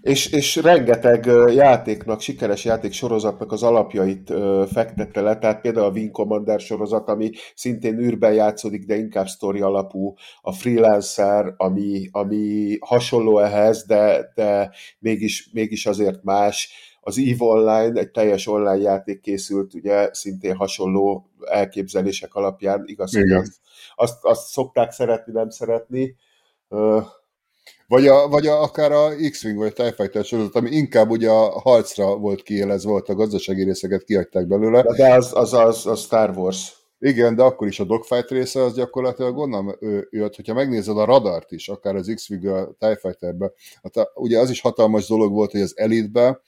[0.00, 4.32] És, és rengeteg játéknak, sikeres játék sorozatnak az alapjait
[4.72, 9.60] fektette le, tehát például a Wing Commander sorozat, ami szintén űrben játszódik, de inkább sztori
[9.60, 16.72] alapú, a Freelancer, ami, ami hasonló ehhez, de, de mégis, mégis azért más,
[17.04, 23.32] az EVE Online, egy teljes online játék készült, ugye szintén hasonló elképzelések alapján, igaz, hogy
[23.32, 23.60] azt,
[23.94, 26.16] azt, azt szokták szeretni, nem szeretni,
[27.86, 31.30] vagy, a, vagy a, akár a X-Wing vagy a TIE Fighter sorozat, ami inkább ugye
[31.30, 34.82] a harcra volt kiélezve, volt a gazdasági részeket kihagyták belőle.
[34.82, 36.80] De az, az, az, az Star Wars.
[36.98, 39.78] Igen, de akkor is a dogfight része az gyakorlatilag onnan
[40.10, 44.50] jött, hogyha megnézed a radart is, akár az X-Wing a TIE Fighterbe, hát ugye az
[44.50, 46.40] is hatalmas dolog volt, hogy az Elite-be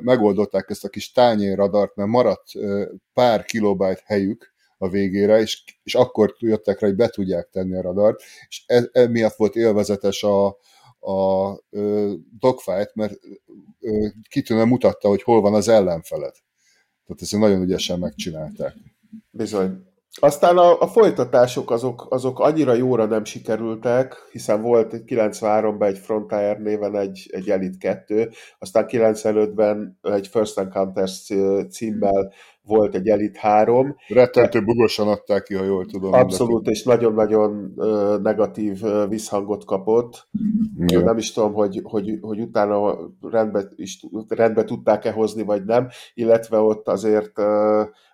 [0.00, 2.44] megoldották ezt a kis tányér radart, mert maradt
[3.12, 7.82] pár kilobájt helyük, a végére, és, és akkor jöttek rá, hogy be tudják tenni a
[7.82, 10.46] radart, és e, emiatt volt élvezetes a,
[11.00, 13.18] a ö, dogfight, mert
[13.80, 16.34] ö, kitűnően mutatta, hogy hol van az ellenfeled.
[17.06, 18.74] Tehát ezt nagyon ügyesen megcsinálták.
[19.30, 19.86] Bizony.
[20.20, 26.60] Aztán a, a folytatások azok, azok annyira jóra nem sikerültek, hiszen volt 93-ban egy Frontier
[26.60, 31.32] néven egy, egy Elite 2, aztán 95-ben egy First Encounters
[31.70, 32.32] címmel
[32.68, 33.96] volt egy Elite 3.
[34.08, 36.12] Rettentő bugosan adták ki, ha jól tudom.
[36.12, 37.72] Abszolút, és nagyon-nagyon
[38.22, 40.28] negatív visszhangot kapott.
[40.86, 41.04] Igen.
[41.04, 46.58] Nem is tudom, hogy, hogy, hogy utána rendbe, is, rendbe tudták-e hozni, vagy nem, illetve
[46.58, 47.32] ott azért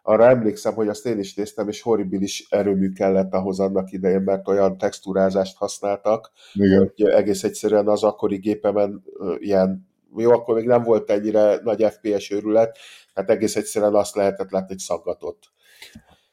[0.02, 4.48] arra emlékszem, hogy azt én is néztem, és horribilis erőmű kellett ahhoz annak idején, mert
[4.48, 6.78] olyan textúrázást használtak, Igen.
[6.78, 9.02] hogy egész egyszerűen az akkori gépemen
[9.38, 12.78] ilyen jó, akkor még nem volt ennyire nagy FPS őrület,
[13.14, 15.52] hát egész egyszerűen azt lehetett látni, hogy szaggatott.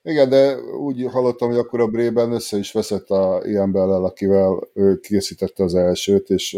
[0.04, 4.70] Igen, de úgy hallottam, hogy akkor a Brében össze is veszett a ilyen bellel, akivel
[4.74, 6.58] ő készítette az elsőt, és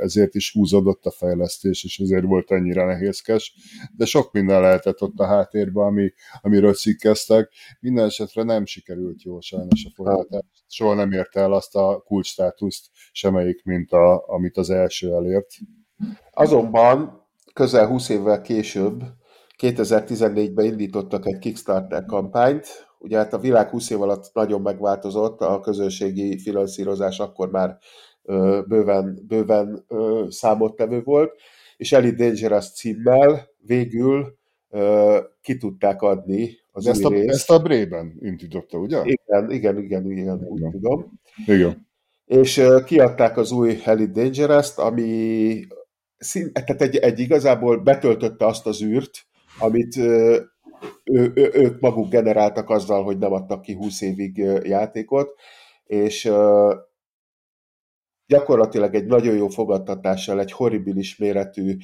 [0.00, 3.54] ezért is húzódott a fejlesztés, és ezért volt ennyire nehézkes,
[3.96, 7.52] de sok minden lehetett ott a háttérben, ami, amiről cikkeztek.
[7.80, 10.44] Minden esetre nem sikerült jól sajnos a folytatás.
[10.66, 15.46] Soha nem érte el azt a kulcsstátuszt semmelyik, mint a, amit az első elért.
[16.32, 19.02] Azonban közel 20 évvel később
[19.62, 22.66] 2014-ben indítottak egy Kickstarter kampányt,
[22.98, 27.78] ugye hát a világ 20 év alatt nagyon megváltozott, a közösségi finanszírozás akkor már
[28.22, 31.32] ö, bőven, bőven ö, számottevő volt,
[31.76, 34.36] és Elite Dangerous címmel végül
[34.70, 37.28] ö, ki tudták adni az De ezt a, részt.
[37.28, 39.00] ezt a Brében indította, ugye?
[39.04, 41.20] Igen, igen, igen, igen, úgy tudom.
[41.46, 41.86] Igen.
[42.24, 45.66] És kiadták az új Elite Dangerous-t, ami
[46.18, 49.26] szín, tehát egy, egy igazából betöltötte azt az űrt,
[49.58, 55.34] amit ő, ő, ők maguk generáltak azzal, hogy nem adtak ki 20 évig játékot,
[55.84, 56.30] és
[58.26, 61.76] gyakorlatilag egy nagyon jó fogadtatással, egy horribilis méretű,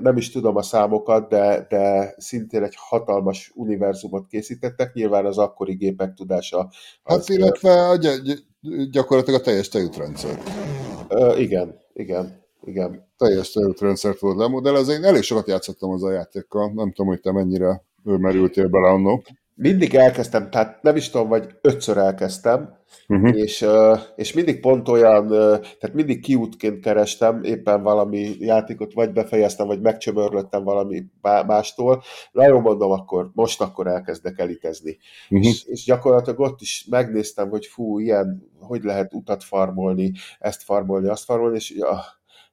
[0.00, 5.74] nem is tudom a számokat, de, de szintén egy hatalmas univerzumot készítettek, nyilván az akkori
[5.74, 6.70] gépek tudása.
[7.04, 7.98] Hát az, illetve
[8.90, 10.38] gyakorlatilag a teljes tejútrendszer.
[11.36, 12.40] Igen, igen.
[12.64, 13.11] Igen.
[13.22, 14.92] Teljes rendszert volt lemodellezni.
[14.92, 19.22] Én elég sokat játszottam az a játékkal, nem tudom, hogy te mennyire merültél bele annó.
[19.54, 23.36] Mindig elkezdtem, tehát nem is tudom, vagy ötször elkezdtem, uh-huh.
[23.36, 23.66] és,
[24.16, 30.64] és mindig pont olyan, tehát mindig kiútként kerestem éppen valami játékot, vagy befejeztem, vagy megcsömörlöttem
[30.64, 31.04] valami
[31.46, 32.02] mástól.
[32.32, 34.98] Na jó, mondom, akkor most akkor elkezdek elitezni.
[35.30, 35.48] Uh-huh.
[35.48, 41.08] És, és gyakorlatilag ott is megnéztem, hogy fú, ilyen, hogy lehet utat farmolni, ezt farmolni,
[41.08, 42.00] azt farmolni, és ja,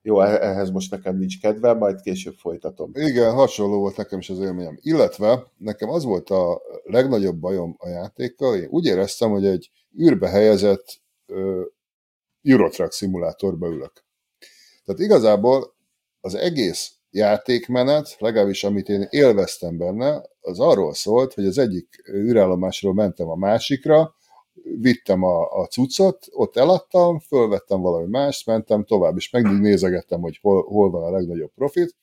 [0.02, 2.92] jó, e- ehhez most nekem nincs kedve, majd később folytatom.
[2.94, 4.78] Igen, hasonló volt nekem is az élményem.
[4.82, 10.30] Illetve nekem az volt a legnagyobb bajom a játékkal, én úgy éreztem, hogy egy űrbe
[10.30, 11.62] helyezett uh,
[12.44, 14.06] Eurotrack szimulátorba ülök.
[14.86, 15.76] Tehát igazából
[16.22, 22.94] az egész játékmenet, legalábbis amit én élveztem benne, az arról szólt, hogy az egyik űrállomásról
[22.94, 24.16] mentem a másikra,
[24.80, 30.40] vittem a, a cuccot, ott eladtam, fölvettem valami mást, mentem tovább, és megnézegettem, nézegettem, hogy
[30.42, 31.96] hol, hol van a legnagyobb profit.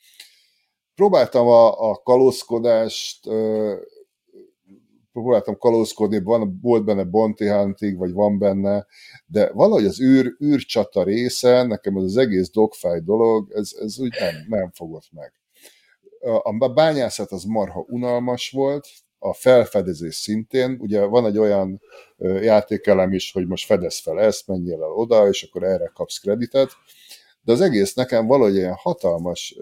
[0.95, 3.29] Próbáltam a, a kalózkodást,
[5.12, 8.87] próbáltam kalózkodni, van, volt benne Bounty Hunting, vagy van benne,
[9.27, 14.14] de valahogy az űr, űrcsata része, nekem az, az egész dogfight dolog, ez, ez úgy
[14.21, 15.33] nem, nem fogott meg.
[16.42, 21.81] A bányászat az marha unalmas volt, a felfedezés szintén, ugye van egy olyan
[22.40, 26.70] játékelem is, hogy most fedez fel ezt, menjél el oda, és akkor erre kapsz kreditet,
[27.42, 29.57] de az egész nekem valahogy ilyen hatalmas,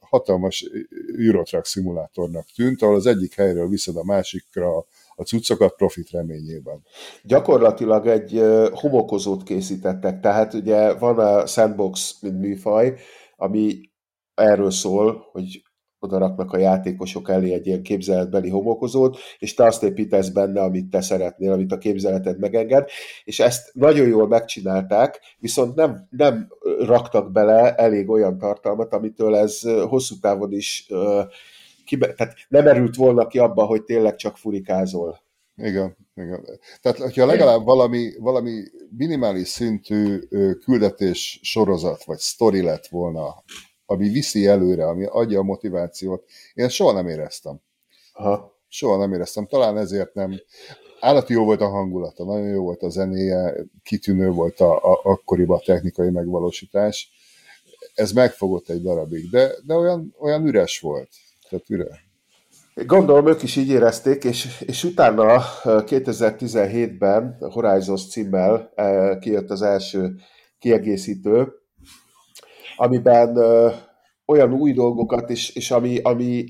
[0.00, 0.70] hatalmas
[1.18, 4.76] Eurotrack szimulátornak tűnt, ahol az egyik helyről viszed a másikra
[5.14, 6.82] a cuccokat profit reményében.
[7.22, 12.94] Gyakorlatilag egy homokozót készítettek, tehát ugye van a sandbox, mint műfaj,
[13.36, 13.80] ami
[14.34, 15.62] erről szól, hogy
[16.00, 20.90] oda raknak a játékosok elé egy ilyen képzeletbeli homokozót, és te azt építesz benne, amit
[20.90, 22.88] te szeretnél, amit a képzeleted megenged,
[23.24, 29.60] és ezt nagyon jól megcsinálták, viszont nem, nem raktak bele elég olyan tartalmat, amitől ez
[29.88, 30.86] hosszú távon is
[31.84, 35.20] kibe, tehát nem erült volna ki abba, hogy tényleg csak furikázol.
[35.56, 36.44] Igen, igen.
[36.82, 38.62] Tehát, hogyha legalább valami, valami
[38.96, 40.18] minimális szintű
[40.64, 43.42] küldetés sorozat, vagy sztori lett volna
[43.90, 46.24] ami viszi előre, ami adja a motivációt.
[46.54, 47.60] Én soha nem éreztem.
[48.12, 48.58] Aha.
[48.68, 49.46] Soha nem éreztem.
[49.46, 50.40] Talán ezért nem.
[51.00, 55.58] Állati jó volt a hangulata, nagyon jó volt a zenéje, kitűnő volt a, a, akkoriban
[55.58, 57.10] a technikai megvalósítás.
[57.94, 61.08] Ez megfogott egy darabig, de, de olyan, olyan üres volt.
[61.48, 62.08] Tehát üres.
[62.74, 68.72] Gondolom ők is így érezték, és, és utána 2017-ben Horizons címmel
[69.20, 70.14] kijött az első
[70.58, 71.59] kiegészítő,
[72.80, 73.70] amiben ö,
[74.26, 76.44] olyan új dolgokat, és, és ami, ami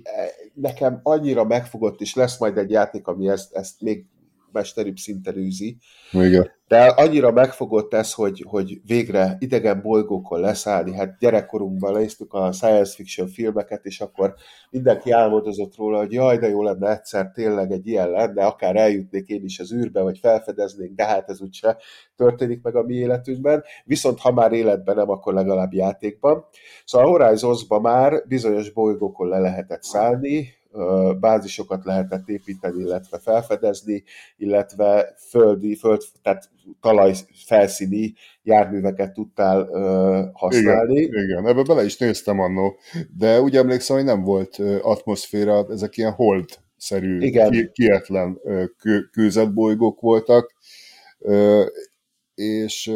[0.55, 4.07] nekem annyira megfogott, és lesz majd egy játék, ami ezt, ezt még
[4.53, 5.77] legmesteribb szinten űzi.
[6.13, 6.51] Igen.
[6.69, 10.95] De annyira megfogott ez, hogy, hogy végre idegen bolygókon leszállni.
[10.97, 14.35] Hát gyerekkorunkban néztük a science fiction filmeket, és akkor
[14.71, 19.29] mindenki álmodozott róla, hogy jaj, de jó lenne egyszer tényleg egy ilyen lenne, akár eljutnék
[19.29, 21.77] én is az űrbe, vagy felfedeznék, de hát ez úgyse
[22.17, 23.65] történik meg a mi életünkben.
[23.85, 26.45] Viszont ha már életben nem, akkor legalább játékban.
[26.85, 30.60] Szóval a Horizons-ban már bizonyos bolygókon le lehetett szállni,
[31.21, 34.03] bázisokat lehetett építeni, illetve felfedezni,
[34.37, 37.15] illetve földi, föld, tehát talaj
[37.47, 39.69] felszíni járműveket tudtál
[40.33, 41.01] használni.
[41.01, 42.79] Igen, igen, ebbe bele is néztem annó,
[43.17, 47.71] de úgy emlékszem, hogy nem volt atmoszféra, ezek ilyen hold-szerű, igen.
[47.73, 48.41] kietlen
[49.13, 50.55] kőzetbolygók voltak,
[52.35, 52.93] és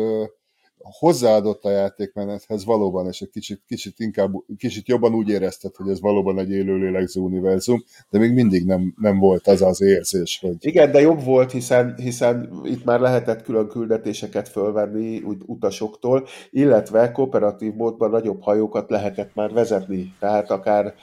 [0.99, 6.01] hozzáadott a játékmenethez valóban, és egy kicsit, kicsit, inkább, kicsit jobban úgy érezted, hogy ez
[6.01, 10.57] valóban egy élő lélegző univerzum, de még mindig nem, nem volt az az érzés, hogy...
[10.61, 17.13] Igen, de jobb volt, hiszen, hiszen itt már lehetett külön küldetéseket fölvenni úgy, utasoktól, illetve
[17.13, 20.95] kooperatív módban nagyobb hajókat lehetett már vezetni, tehát akár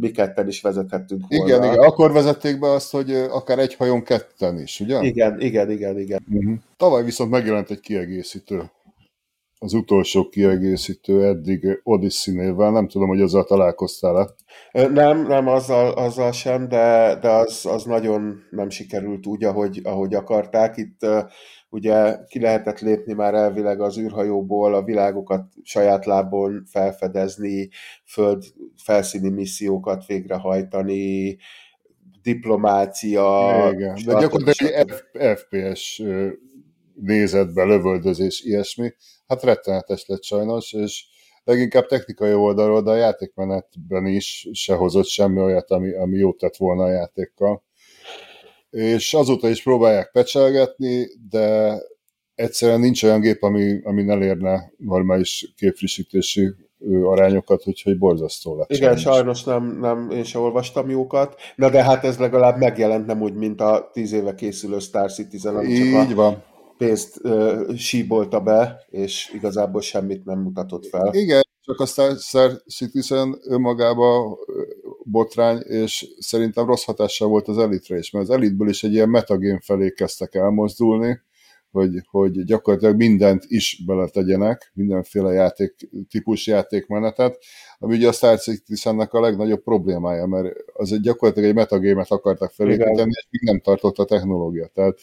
[0.00, 1.46] mi ketten is vezethettünk volna.
[1.46, 5.00] Igen, igen, akkor vezették be azt, hogy akár egy hajón ketten is, ugye?
[5.00, 6.26] Igen, igen, igen, igen.
[6.32, 6.54] Uh-huh.
[6.76, 8.70] Tavaly viszont megjelent egy kiegészítő
[9.58, 14.28] az utolsó kiegészítő eddig Odyssey névvel, nem tudom, hogy azzal találkoztál-e?
[14.88, 20.14] Nem, nem, azzal, azzal sem, de, de az, az nagyon nem sikerült úgy, ahogy, ahogy
[20.14, 20.76] akarták.
[20.76, 21.06] Itt
[21.70, 27.68] ugye ki lehetett lépni már elvileg az űrhajóból, a világokat saját lábon felfedezni,
[28.04, 28.44] föld
[28.84, 31.36] felszíni missziókat végrehajtani,
[32.22, 33.50] diplomácia.
[33.72, 34.72] Igen, de gyakorlatilag
[35.12, 36.02] egy FPS
[37.00, 38.92] nézetbe, lövöldözés, ilyesmi
[39.26, 41.04] hát rettenetes lett sajnos, és
[41.44, 46.56] leginkább technikai oldalról, de a játékmenetben is se hozott semmi olyat, ami, ami jót tett
[46.56, 47.62] volna a játékkal.
[48.70, 51.76] És azóta is próbálják pecselgetni, de
[52.34, 56.54] egyszerűen nincs olyan gép, ami, ami elérne normális képfrissítési
[57.02, 58.70] arányokat, úgyhogy borzasztó lett.
[58.70, 63.22] Igen, sajnos nem, nem, én sem olvastam jókat, na de hát ez legalább megjelent nem
[63.22, 67.74] úgy, mint a tíz éve készülő Star Citizen, ami Így csak a van pénzt uh,
[67.74, 71.14] síbolta be, és igazából semmit nem mutatott fel.
[71.14, 71.86] Igen, csak a
[72.16, 74.36] Star Citizen önmagában
[75.02, 79.08] botrány, és szerintem rossz hatással volt az Elite-re is, mert az Elite-ből is egy ilyen
[79.08, 81.20] metagame felé kezdtek elmozdulni,
[81.70, 85.74] hogy, hogy gyakorlatilag mindent is beletegyenek, mindenféle játék,
[86.10, 87.38] típus játékmenetet,
[87.78, 92.50] ami ugye a Star Citizennek a legnagyobb problémája, mert az egy gyakorlatilag egy metagémet akartak
[92.50, 94.66] felépíteni, és még nem tartott a technológia.
[94.66, 94.98] Tehát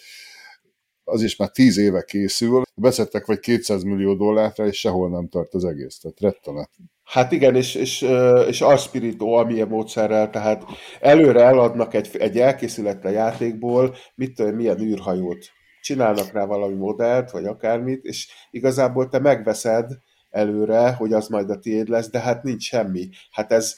[1.04, 5.54] az is már tíz éve készül, beszettek vagy 200 millió dollárra, és sehol nem tart
[5.54, 6.70] az egész, tehát rettenet.
[7.04, 8.02] Hát igen, és, és,
[8.48, 10.64] és Aspirito amilyen módszerrel, tehát
[11.00, 15.46] előre eladnak egy, egy elkészületlen játékból, mit milyen űrhajót.
[15.82, 19.92] Csinálnak rá valami modellt, vagy akármit, és igazából te megveszed
[20.30, 23.10] előre, hogy az majd a tiéd lesz, de hát nincs semmi.
[23.32, 23.76] Hát ez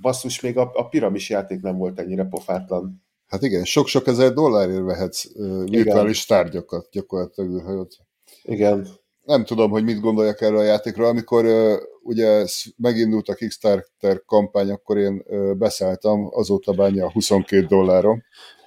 [0.00, 3.02] basszus, még a, a piramis játék nem volt ennyire pofátlan.
[3.30, 6.38] Hát igen, sok-sok ezer dollárért vehetsz uh, virtuális igen.
[6.38, 7.96] tárgyakat gyakorlatilag űrhajót.
[8.42, 8.88] Igen.
[9.24, 11.06] Nem tudom, hogy mit gondoljak erről a játékról.
[11.06, 12.44] Amikor uh, ugye
[12.76, 18.22] megindult a Kickstarter kampány, akkor én uh, beszálltam, azóta bánja 22 dolláron.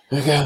[0.10, 0.46] Igen.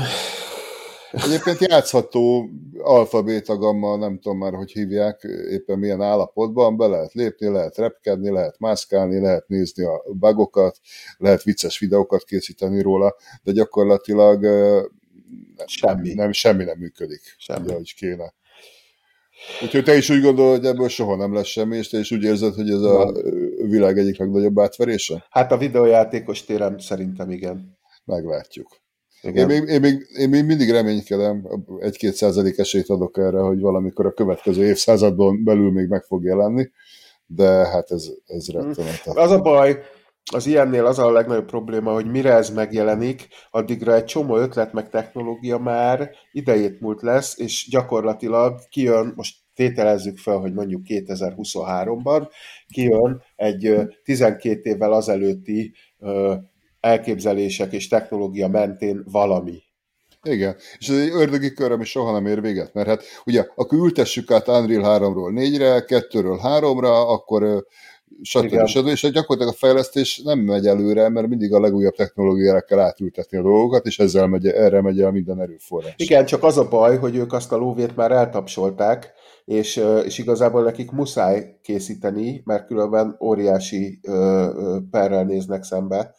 [1.25, 7.47] Egyébként játszható alfa-beta gamma, nem tudom már, hogy hívják, éppen milyen állapotban, be lehet lépni,
[7.47, 10.80] lehet repkedni, lehet mászkálni, lehet nézni a bugokat,
[11.17, 14.45] lehet vicces videókat készíteni róla, de gyakorlatilag
[15.65, 17.65] semmi nem, semmi nem működik, semmi.
[17.65, 18.34] Ugye, hogy kéne.
[19.63, 22.23] Úgyhogy te is úgy gondolod, hogy ebből soha nem lesz semmi, és te is úgy
[22.23, 23.12] érzed, hogy ez a
[23.67, 25.25] világ egyik legnagyobb átverése?
[25.30, 27.77] Hát a videójátékos téren szerintem igen.
[28.06, 28.86] Meglátjuk.
[29.36, 31.48] Én még, én, még, én még mindig reménykedem,
[31.80, 36.70] egy-két százalék esélyt adok erre, hogy valamikor a következő évszázadban belül még meg fog jelenni,
[37.26, 39.02] de hát ez, ez rettenet.
[39.06, 39.80] Az a baj,
[40.32, 44.90] az ilyennél az a legnagyobb probléma, hogy mire ez megjelenik, addigra egy csomó ötlet meg
[44.90, 52.28] technológia már idejét múlt lesz, és gyakorlatilag kijön, most tételezzük fel, hogy mondjuk 2023-ban
[52.68, 55.74] kijön egy 12 évvel azelőtti
[56.80, 59.66] elképzelések és technológia mentén valami.
[60.24, 63.78] Igen, és ez egy ördögi kör, ami soha nem ér véget, mert hát ugye, akkor
[63.78, 67.66] ültessük át Unreal 3-ról 4-re, 2-ről 3-ra, akkor
[68.22, 68.66] stb.
[68.66, 68.88] stb.
[68.88, 73.42] És gyakorlatilag a fejlesztés nem megy előre, mert mindig a legújabb technológiára kell átültetni a
[73.42, 75.94] dolgokat, és ezzel megy, erre megy el minden erőforrás.
[75.98, 79.13] Igen, csak az a baj, hogy ők azt a lóvét már eltapsolták,
[79.46, 84.00] és, és igazából nekik muszáj készíteni, mert különben óriási
[84.92, 86.15] perrel néznek szembe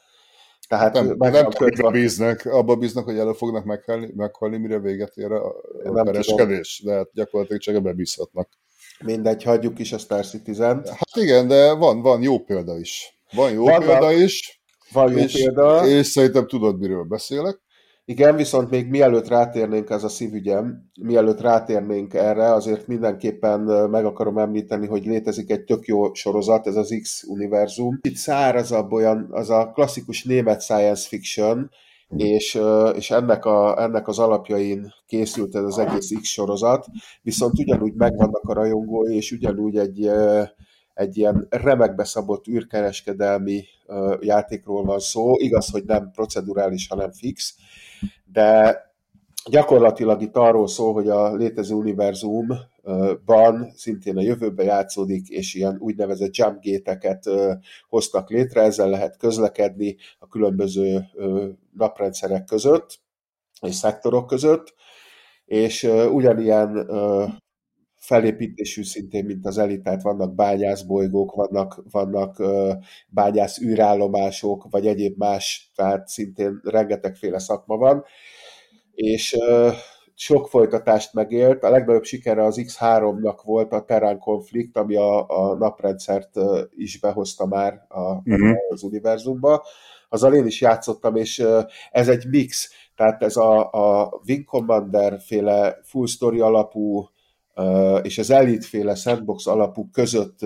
[0.69, 5.17] Tehát nem, meg nem tudom, bíznak, abba bíznak, hogy elő fognak meghalni, meghalni mire véget
[5.17, 5.47] ér a,
[5.85, 8.49] a kereskedés, de hát gyakorlatilag csak ebbe bízhatnak.
[9.05, 13.23] Mindegy, hagyjuk is a Star citizen Hát igen, de van, van jó példa is.
[13.33, 14.63] Van jó van példa is.
[14.93, 15.87] Van jó és, példa.
[15.87, 17.61] És szerintem tudod, miről beszélek.
[18.11, 24.39] Igen, viszont még mielőtt rátérnénk, ez a szívügyem, mielőtt rátérnénk erre, azért mindenképpen meg akarom
[24.39, 27.99] említeni, hogy létezik egy tök jó sorozat, ez az X-univerzum.
[28.03, 31.71] Itt szárazabb olyan, az a klasszikus német science fiction,
[32.17, 32.61] és,
[32.95, 36.87] és ennek, a, ennek az alapjain készült ez az egész X sorozat,
[37.23, 40.11] viszont ugyanúgy megvannak a rajongói, és ugyanúgy egy,
[40.99, 43.65] egy ilyen remekbe szabott űrkereskedelmi
[44.21, 45.35] játékról van szó.
[45.37, 47.57] Igaz, hogy nem procedurális, hanem fix,
[48.25, 48.77] de
[49.51, 56.37] gyakorlatilag itt arról szól, hogy a létező univerzumban szintén a jövőbe játszódik, és ilyen úgynevezett
[56.37, 57.25] jump géteket
[57.89, 61.05] hoztak létre, ezzel lehet közlekedni a különböző
[61.77, 62.99] naprendszerek között
[63.61, 64.75] és szektorok között,
[65.45, 65.83] és
[66.13, 66.91] ugyanilyen
[68.09, 72.43] felépítésű szintén, mint az elit, tehát vannak bányászbolygók, vannak, vannak
[73.09, 78.05] bányász űrállomások, vagy egyéb más, tehát szintén rengetegféle szakma van,
[78.95, 79.37] és
[80.15, 81.65] sok folytatást megélt.
[81.65, 86.31] A legnagyobb sikere az X3-nak volt a Terán konflikt, ami a, a naprendszert
[86.77, 88.57] is behozta már a, uh-huh.
[88.69, 89.65] az univerzumba.
[90.09, 91.45] Azzal én is játszottam, és
[91.91, 97.09] ez egy mix, tehát ez a, a Wing Commander féle full story alapú
[98.03, 100.39] és az elitféle sandbox alapú között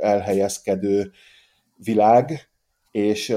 [0.00, 1.10] elhelyezkedő
[1.76, 2.50] világ,
[2.90, 3.36] és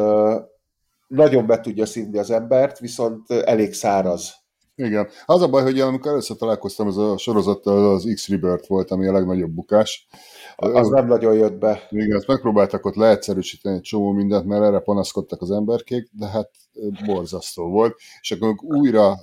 [1.07, 4.39] nagyon be tudja szívni az embert, viszont elég száraz.
[4.75, 5.07] Igen.
[5.25, 9.11] Az a baj, hogy amikor először találkoztam, ez a sorozattal az X-Rebirth volt, ami a
[9.11, 10.07] legnagyobb bukás.
[10.55, 11.87] Az nem nagyon jött be.
[11.89, 16.49] Igen, ezt megpróbáltak ott leegyszerűsíteni egy csomó mindent, mert erre panaszkodtak az emberkék, de hát
[17.05, 17.95] borzasztó volt.
[18.21, 19.15] És akkor újra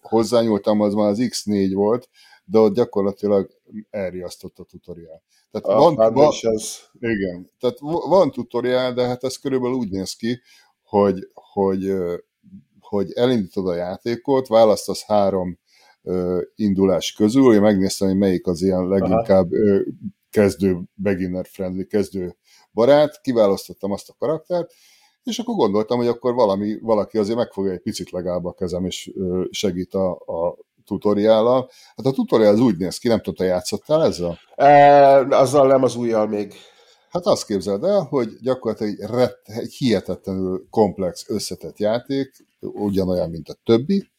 [0.00, 2.08] hozzányúltam, az már az X4 volt,
[2.50, 3.50] de ott gyakorlatilag
[3.90, 5.22] elriasztott a tutoriál.
[5.50, 6.78] Tehát a, van, van, ez...
[6.98, 7.78] Igen, tehát
[8.08, 10.40] van tutoriál, de hát ez körülbelül úgy néz ki,
[10.82, 11.92] hogy, hogy,
[12.80, 15.58] hogy elindítod a játékot, választasz három
[16.54, 19.82] indulás közül, én megnéztem, hogy melyik az ilyen leginkább Aha.
[20.30, 22.36] kezdő, beginner friendly, kezdő
[22.72, 24.72] barát, kiválasztottam azt a karaktert,
[25.22, 29.12] és akkor gondoltam, hogy akkor valami, valaki azért megfogja egy picit legalább a kezem, és
[29.50, 30.47] segít a, a
[30.88, 31.70] tutoriállal.
[31.96, 34.38] Hát a tutoriál az úgy néz ki, nem tudta, játszottál ezzel?
[34.56, 36.54] E, azzal nem az újjal még.
[37.10, 43.48] Hát azt képzeld el, hogy gyakorlatilag egy, rett, egy hihetetlenül komplex, összetett játék, ugyanolyan, mint
[43.48, 44.10] a többi,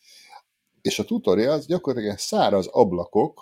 [0.82, 3.42] és a tutorial az gyakorlatilag száraz ablakok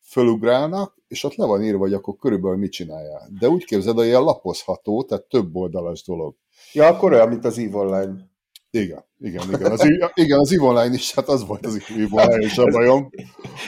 [0.00, 3.28] fölugrálnak, és ott le van írva, hogy akkor körülbelül mit csináljál.
[3.38, 6.34] De úgy képzeld, hogy ilyen lapozható, tehát több oldalas dolog.
[6.72, 8.30] Ja, akkor olyan, mint az EVE Online.
[8.74, 9.70] Igen, igen, igen.
[9.70, 13.10] Az, igen, az EVE Online is, hát az volt az EVE Online is a bajom.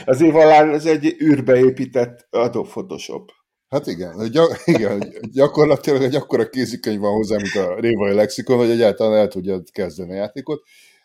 [0.04, 3.30] Az EVE Online az egy űrbe épített Adobe Photoshop.
[3.68, 8.70] Hát igen, gy- igen, gyakorlatilag egy akkora kézikönyv van hozzá, mint a Révai Lexikon, hogy
[8.70, 10.62] egyáltalán el tudja kezdeni a játékot.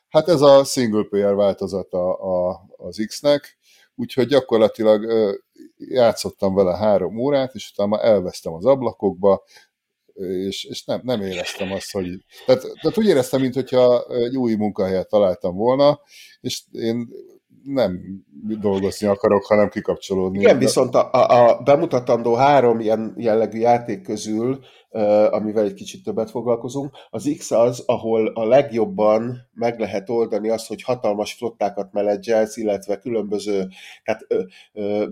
[0.10, 3.58] Hát ez a single player változata a, az X-nek,
[3.95, 5.34] úgyhogy gyakorlatilag
[5.78, 9.43] játszottam vele három órát, és utána elvesztem az ablakokba,
[10.20, 12.07] és, és nem, nem éreztem azt, hogy...
[12.45, 15.99] Tehát, tehát úgy éreztem, mintha egy új munkahelyet találtam volna,
[16.41, 17.07] és én
[17.63, 17.99] nem
[18.59, 20.39] dolgozni akarok, hanem kikapcsolódni.
[20.39, 24.59] Igen, viszont a, a, bemutatandó három ilyen jellegű játék közül
[25.30, 26.92] amivel egy kicsit többet foglalkozunk.
[27.10, 32.98] Az X az, ahol a legjobban meg lehet oldani azt, hogy hatalmas flottákat menedzselsz, illetve
[32.98, 33.68] különböző,
[34.04, 34.28] tehát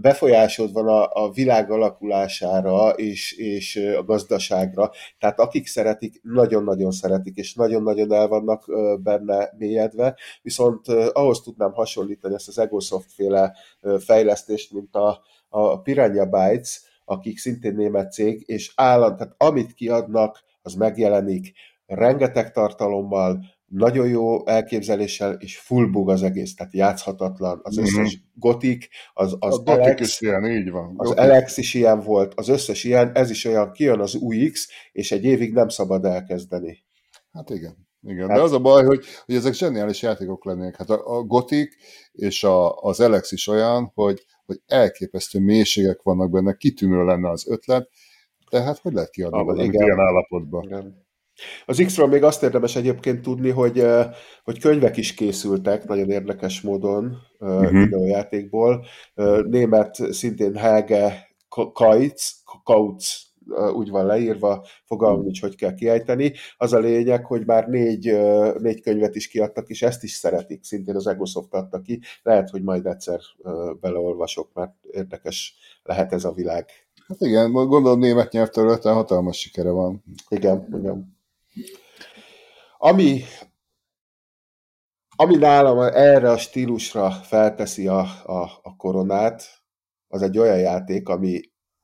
[0.01, 4.91] befolyásod van a, a világ alakulására és, és a gazdaságra.
[5.19, 8.65] Tehát akik szeretik, nagyon-nagyon szeretik, és nagyon-nagyon el vannak
[9.03, 13.53] benne mélyedve, viszont ahhoz tudnám hasonlítani ezt az Egosoft féle
[13.99, 20.43] fejlesztést, mint a, a Piranha Bytes, akik szintén német cég, és állam, tehát amit kiadnak,
[20.61, 21.53] az megjelenik
[21.85, 27.59] rengeteg tartalommal, nagyon jó elképzeléssel, és full bug az egész, tehát játszhatatlan.
[27.63, 28.29] Az összes mm-hmm.
[28.33, 30.93] gotik, az, az a Alex, is ilyen, így van.
[30.97, 31.23] Az gotik.
[31.23, 35.23] Alex is ilyen volt, az összes ilyen, ez is olyan, kijön az UX, és egy
[35.23, 36.83] évig nem szabad elkezdeni.
[37.31, 37.86] Hát igen.
[38.07, 40.75] Igen, hát, de az a baj, hogy, hogy ezek zseniális játékok lennének.
[40.75, 41.75] Hát a, a Gothic
[42.11, 47.47] és a, az Alex is olyan, hogy hogy elképesztő mélységek vannak benne, kitűnő lenne az
[47.47, 47.89] ötlet,
[48.49, 49.85] tehát hogy lehet kiadni ah, igen.
[49.85, 50.63] ilyen állapotban?
[50.63, 51.05] Igen.
[51.65, 53.85] Az X-ről még azt érdemes egyébként tudni, hogy,
[54.43, 57.71] hogy könyvek is készültek nagyon érdekes módon uh-huh.
[57.71, 58.85] videójátékból.
[59.45, 61.27] Német szintén Helge
[61.73, 63.27] Kautz, Kautz
[63.73, 66.33] úgy van leírva, fogalmam nincs, hogy kell kiejteni.
[66.57, 68.17] Az a lényeg, hogy már négy,
[68.59, 72.01] négy könyvet is kiadtak, és ezt is szeretik, szintén az Egosoft adta ki.
[72.23, 73.19] Lehet, hogy majd egyszer
[73.79, 76.65] beleolvasok, mert érdekes lehet ez a világ.
[77.07, 80.03] Hát igen, gondolom német nyelvterületen hatalmas sikere van.
[80.29, 81.17] Igen, igen.
[82.77, 83.21] Ami,
[85.15, 89.43] ami nálam erre a stílusra felteszi a, a, a koronát,
[90.07, 91.41] az egy olyan játék, ami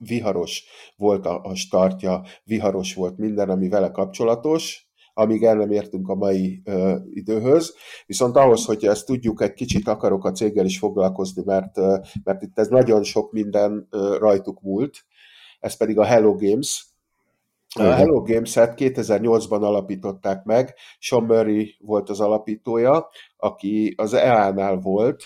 [0.07, 0.63] viharos
[0.95, 6.15] volt a, a startja, viharos volt minden, ami vele kapcsolatos, amíg el nem értünk a
[6.15, 7.75] mai ö, időhöz.
[8.05, 12.41] Viszont ahhoz, hogy ezt tudjuk, egy kicsit akarok a céggel is foglalkozni, mert, ö, mert
[12.41, 15.05] itt ez nagyon sok minden ö, rajtuk múlt,
[15.59, 16.85] ez pedig a Hello Games,
[17.75, 25.23] a Hello Games-et 2008-ban alapították meg, Sean Murray volt az alapítója, aki az EA-nál volt,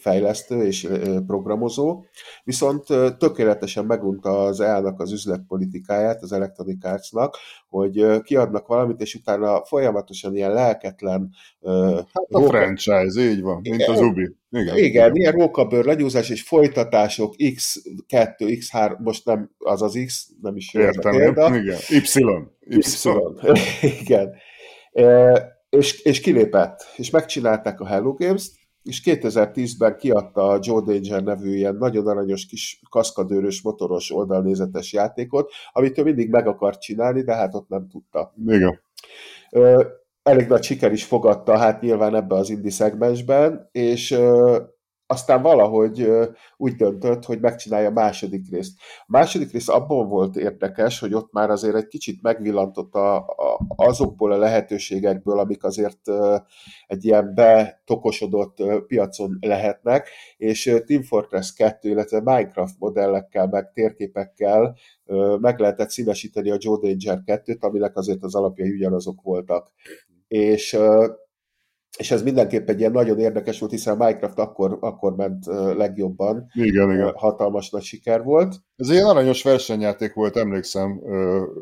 [0.00, 0.88] fejlesztő és
[1.26, 2.04] programozó,
[2.44, 2.84] viszont
[3.18, 7.36] tökéletesen megunta az EA-nak az üzletpolitikáját, az Electronic Arts-nak,
[7.68, 11.30] hogy kiadnak valamit, és utána folyamatosan ilyen lelketlen...
[11.62, 12.48] Hát a róka...
[12.48, 14.34] franchise, így van, mint az Ubi.
[14.50, 20.56] Igen, igen ilyen rókabőr legyúzás és folytatások X2, X3, most nem az az X, nem
[20.56, 21.56] is Értem, példa.
[21.56, 21.78] igen.
[21.88, 21.96] Y.
[22.18, 22.78] Y.
[23.42, 23.58] y.
[24.00, 24.32] igen.
[24.92, 31.22] E, és, és kilépett, és megcsinálták a Hello Games-t, és 2010-ben kiadta a Joe Danger
[31.22, 37.22] nevű ilyen nagyon aranyos kis kaszkadőrös, motoros oldalnézetes játékot, amit ő mindig meg akart csinálni,
[37.22, 38.34] de hát ott nem tudta.
[38.46, 38.80] Igen.
[40.22, 44.18] Elég nagy siker is fogadta, hát nyilván ebbe az indie szegmensben, és
[45.10, 46.10] aztán valahogy
[46.56, 48.78] úgy döntött, hogy megcsinálja a második részt.
[49.00, 53.60] A második rész abban volt érdekes, hogy ott már azért egy kicsit megvillantott a, a,
[53.76, 55.98] azokból a lehetőségekből, amik azért
[56.86, 58.56] egy ilyen betokosodott
[58.86, 64.76] piacon lehetnek, és Team Fortress 2, illetve Minecraft modellekkel, meg térképekkel
[65.40, 69.72] meg lehetett színesíteni a Joe Danger 2-t, aminek azért az alapjai ugyanazok voltak.
[70.28, 70.78] És
[71.98, 76.46] és ez mindenképp egy ilyen nagyon érdekes volt, hiszen a Minecraft akkor, akkor ment legjobban.
[76.52, 77.12] Igen, igen.
[77.14, 78.54] Hatalmas nagy siker volt.
[78.76, 81.00] Ez ilyen aranyos versenyjáték volt, emlékszem,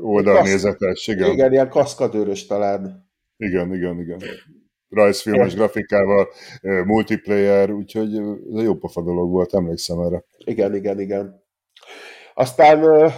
[0.02, 1.06] oldalnézetes.
[1.06, 1.30] Igen.
[1.30, 3.10] igen, ilyen kaszkadőrös talán.
[3.36, 4.18] Igen, igen, igen.
[4.88, 6.28] Rajzfilmes grafikával,
[6.84, 10.24] multiplayer, úgyhogy ez egy jó pofa dolog volt, emlékszem erre.
[10.44, 11.44] Igen, igen, igen.
[12.34, 13.10] Aztán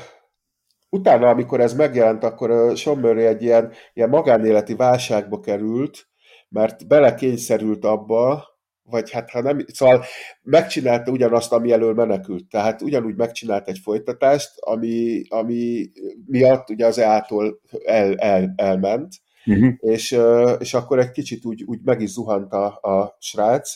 [0.91, 6.09] utána, amikor ez megjelent, akkor Sean Murray egy ilyen, ilyen magánéleti válságba került,
[6.51, 8.49] mert belekényszerült abba,
[8.83, 10.05] vagy hát ha nem, szóval
[10.43, 12.49] megcsinálta ugyanazt, ami elől menekült.
[12.49, 15.91] Tehát ugyanúgy megcsinált egy folytatást, ami, ami
[16.27, 19.15] miatt ugye az EA-tól el, el, elment,
[19.47, 19.73] uh-huh.
[19.79, 20.19] és,
[20.59, 23.75] és akkor egy kicsit úgy, úgy meg is zuhant a, a srác,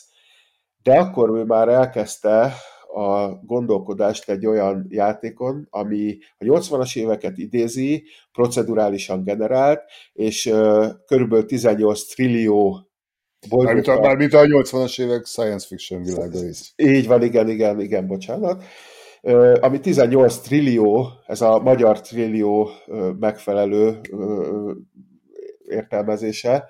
[0.83, 2.53] de akkor ő már elkezdte
[2.95, 9.83] a gondolkodást egy olyan játékon, ami a 80-as éveket idézi, procedurálisan generált,
[10.13, 12.89] és uh, körülbelül 18 trillió
[13.51, 16.73] Mármint a, mármint a 80-as évek science fiction világa is.
[16.77, 18.65] Így van, igen, igen, igen, bocsánat.
[19.23, 24.01] Uh, ami 18 trillió, ez a magyar trillió uh, megfelelő
[25.69, 26.69] értelmezése,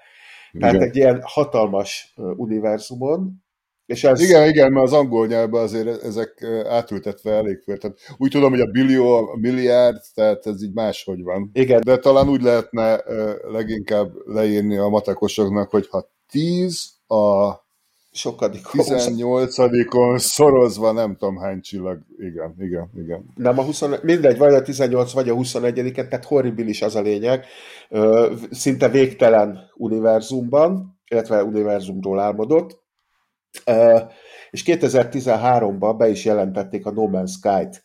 [0.58, 0.88] tehát igen.
[0.88, 3.43] egy ilyen hatalmas univerzumon,
[3.86, 4.20] és ez...
[4.20, 7.78] Igen, igen, mert az angol nyelvben azért ezek átültetve elég fél.
[7.78, 11.50] Tehát úgy tudom, hogy a billió, a milliárd, tehát ez így máshogy van.
[11.52, 11.80] Igen.
[11.84, 13.02] De talán úgy lehetne
[13.50, 17.52] leginkább leírni a matekosoknak, hogy ha 10 a
[18.10, 21.98] sokadik 18-on szorozva nem tudom hány csillag.
[22.18, 23.24] Igen, igen, igen.
[23.34, 27.44] Nem a 20, mindegy, vagy a 18 vagy a 21 tehát horribilis az a lényeg.
[28.50, 32.83] Szinte végtelen univerzumban, illetve univerzumról álmodott
[34.50, 37.82] és 2013-ban be is jelentették a No Man's Sky-t.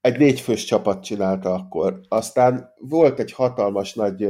[0.00, 2.00] Egy négyfős csapat csinálta akkor.
[2.08, 4.28] Aztán volt egy hatalmas nagy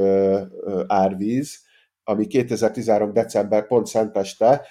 [0.86, 1.58] árvíz,
[2.04, 3.12] ami 2013.
[3.12, 4.66] december pont szenteste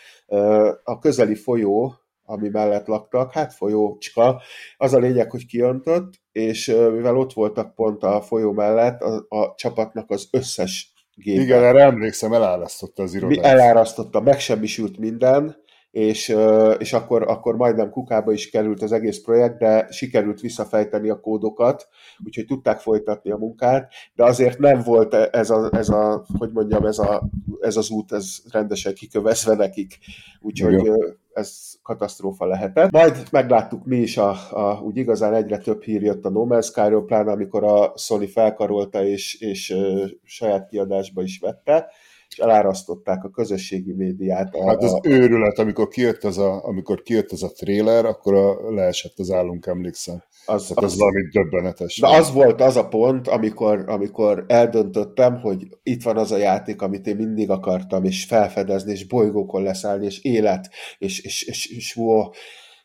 [0.83, 4.41] a közeli folyó, ami mellett laktak, hát folyócska,
[4.77, 9.53] az a lényeg, hogy kiöntött, és mivel ott voltak pont a folyó mellett, a, a
[9.55, 10.90] csapatnak az összes
[11.21, 11.43] gépen.
[11.43, 13.45] Igen, erre emlékszem, elárasztotta az irodát.
[13.45, 15.55] Elárasztotta, megsemmisült minden,
[15.91, 16.35] és,
[16.77, 21.87] és akkor, akkor majdnem kukába is került az egész projekt, de sikerült visszafejteni a kódokat,
[22.25, 26.85] úgyhogy tudták folytatni a munkát, de azért nem volt ez a, ez a hogy mondjam,
[26.85, 29.97] ez, a, ez az út, ez rendesen kikövezve nekik,
[30.39, 30.93] úgyhogy Jó.
[31.33, 32.91] Ez katasztrófa lehetett.
[32.91, 36.65] Majd megláttuk mi is, a, a, úgy igazán egyre több hír jött a No Man's
[36.65, 39.75] Sky-ról, pláne amikor a Sony felkarolta és, és
[40.23, 41.91] saját kiadásba is vette,
[42.31, 44.55] és elárasztották a közösségi médiát.
[44.55, 44.99] A, hát az a...
[45.03, 49.65] őrület, amikor kijött ez a, amikor kijött ez a tréler, akkor a, leesett az állunk,
[49.65, 50.23] emlékszem.
[50.45, 51.99] Az, Tehát az, az valami döbbenetes.
[51.99, 56.81] De az volt az a pont, amikor, amikor eldöntöttem, hogy itt van az a játék,
[56.81, 61.95] amit én mindig akartam, és felfedezni, és bolygókon leszállni, és élet, és, és, és, és,
[61.95, 62.29] wow.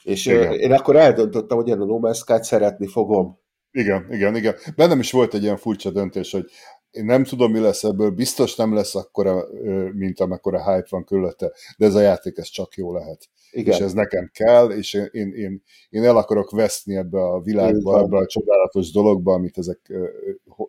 [0.03, 0.53] és igen.
[0.53, 3.45] én akkor eldöntöttem, hogy én a No Man's Sky-t szeretni fogom.
[3.77, 4.55] Igen, igen, igen.
[4.77, 6.45] Bennem is volt egy ilyen furcsa döntés, hogy
[6.91, 9.45] én nem tudom, mi lesz ebből, biztos nem lesz akkora,
[9.93, 13.29] mint amekkora hype van körülötte, de ez a játék, ez csak jó lehet.
[13.51, 13.75] Igen.
[13.75, 17.91] És ez nekem kell, és én, én, én, én el akarok veszni ebbe a világba,
[17.91, 18.05] Igen.
[18.05, 19.93] ebbe a csodálatos dologba, amit ezek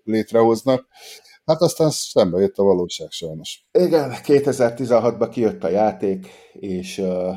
[0.04, 0.88] létrehoznak.
[1.46, 3.66] Hát aztán szembe jött a valóság sajnos.
[3.72, 7.36] Igen, 2016-ban kijött a játék, és uh,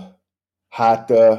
[0.68, 1.38] hát uh,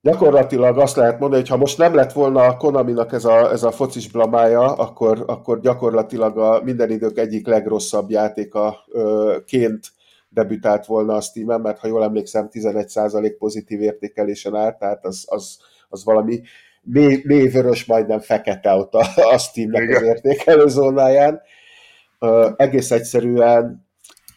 [0.00, 3.62] gyakorlatilag azt lehet mondani, hogy ha most nem lett volna a Konaminak ez a, ez
[3.62, 9.86] a focis blamája, akkor, akkor gyakorlatilag a minden idők egyik legrosszabb játéka uh, ként
[10.28, 15.58] debütált volna a Steam-en, mert ha jól emlékszem, 11% pozitív értékelésen állt, tehát az, az,
[15.88, 16.40] az valami
[16.82, 21.40] mély, mély vörös, majdnem fekete ott a, a Steam-nek az értékelő zónáján.
[22.20, 23.87] Uh, egész egyszerűen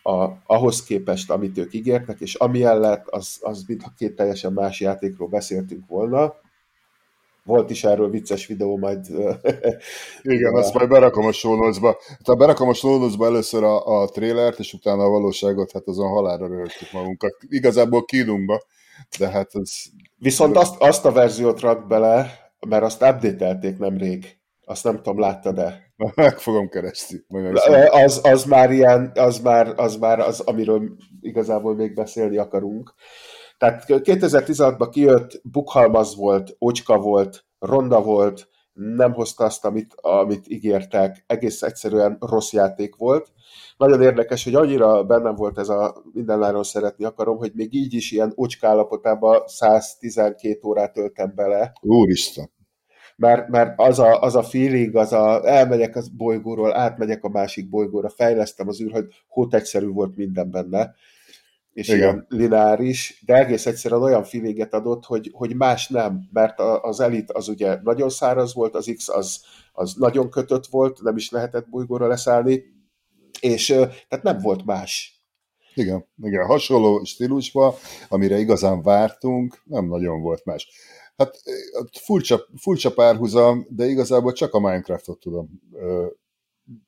[0.04, 4.80] a, ahhoz képest, amit ők ígértek, és ami lett, az, az mintha két teljesen más
[4.80, 6.34] játékról beszéltünk volna.
[7.44, 9.06] Volt is erről vicces videó, majd...
[10.22, 11.98] Igen, azt majd berakom a show notes-ba.
[12.26, 16.48] Hát, berakom a notes először a, a trélert, és utána a valóságot, hát azon halára
[16.48, 17.38] röhögtük magunkat.
[17.48, 18.62] Igazából kínunkba,
[19.18, 19.72] de hát ez...
[20.18, 24.41] Viszont azt, azt a verziót rak bele, mert azt update-elték nemrég.
[24.72, 25.94] Azt nem tudom, láttad de.
[26.16, 27.18] Meg fogom keresni.
[27.90, 32.94] Az, az már ilyen, az már, az már az, amiről igazából még beszélni akarunk.
[33.58, 41.24] Tehát 2016-ban kijött, bukhalmaz volt, ocska volt, ronda volt, nem hozta azt, amit, amit ígértek,
[41.28, 43.32] egész egyszerűen rossz játék volt.
[43.78, 48.12] Nagyon érdekes, hogy annyira bennem volt ez a mindenáron szeretni akarom, hogy még így is
[48.12, 51.72] ilyen ocska állapotában 112 órát töltem bele.
[51.82, 52.52] Úristen!
[53.22, 57.70] Mert, mert az, a, az a feeling, az a elmegyek a bolygóról, átmegyek a másik
[57.70, 60.96] bolygóra, fejlesztem az űr, hogy hót egyszerű volt minden benne
[61.74, 62.00] és Igen.
[62.00, 67.32] ilyen lineáris, de egész egyszerűen olyan feelinget adott, hogy, hogy más nem, mert az elit
[67.32, 69.44] az ugye nagyon száraz volt, az X az,
[69.74, 72.64] az nagyon kötött volt, nem is lehetett bolygóra leszállni,
[73.40, 73.66] és
[74.08, 75.22] tehát nem volt más.
[75.74, 77.74] Igen, igen, hasonló stílusban,
[78.10, 80.68] amire igazán vártunk, nem nagyon volt más.
[81.22, 81.42] Hát
[82.02, 85.50] furcsa, furcsa párhuzam, de igazából csak a Minecraftot tudom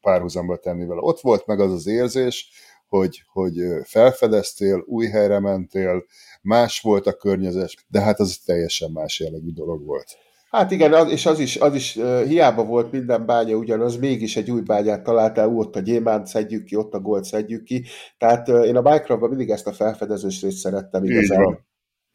[0.01, 1.01] párhuzamba tenni vele.
[1.01, 2.51] Ott volt meg az az érzés,
[2.87, 6.05] hogy, hogy felfedeztél, új helyre mentél,
[6.41, 10.17] más volt a környezet, de hát az teljesen más jellegű dolog volt.
[10.49, 11.93] Hát igen, az, és az is, az is
[12.27, 16.63] hiába volt minden bánya ugyanaz, mégis egy új bányát találtál, ú, ott a gyémánt szedjük
[16.63, 17.85] ki, ott a gold szedjük ki.
[18.17, 21.39] Tehát én a Minecraftban mindig ezt a felfedezős részt szerettem igazán.
[21.39, 21.65] Így van.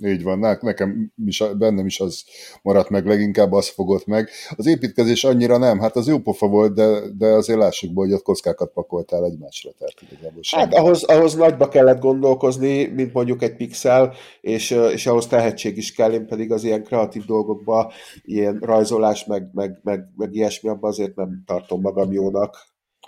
[0.04, 2.24] Így van, nekem is, bennem is az
[2.62, 4.30] maradt meg, leginkább az fogott meg.
[4.56, 8.12] Az építkezés annyira nem, hát az jó pofa volt, de, de azért lássuk be, hogy
[8.12, 9.70] ott kockákat pakoltál egymásra.
[9.78, 15.26] Tehát igazából hát ahhoz, ahhoz nagyba kellett gondolkozni, mint mondjuk egy pixel, és, és ahhoz
[15.26, 17.92] tehetség is kell, én pedig az ilyen kreatív dolgokba,
[18.22, 22.56] ilyen rajzolás, meg, meg, meg, meg ilyesmi, abban azért nem tartom magam jónak.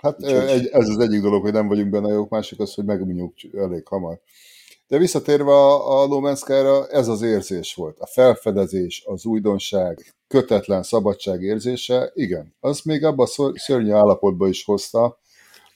[0.01, 0.69] Hát Úgyhogy...
[0.71, 4.19] ez az egyik dolog, hogy nem vagyunk benne jók, másik az, hogy megmondjuk elég hamar.
[4.91, 7.99] De visszatérve a, a Sky-ra, ez az érzés volt.
[7.99, 14.63] A felfedezés, az újdonság, kötetlen szabadság érzése, igen, az még abban a szörnyű állapotban is
[14.63, 15.19] hozta,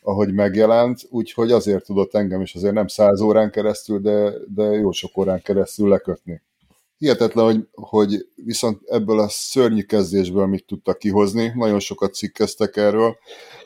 [0.01, 4.91] ahogy megjelent, úgyhogy azért tudott engem is azért nem száz órán keresztül, de, de jó
[4.91, 6.41] sok órán keresztül lekötni.
[6.97, 13.17] Hihetetlen, hogy, hogy viszont ebből a szörnyű kezdésből mit tudtak kihozni, nagyon sokat cikkeztek erről.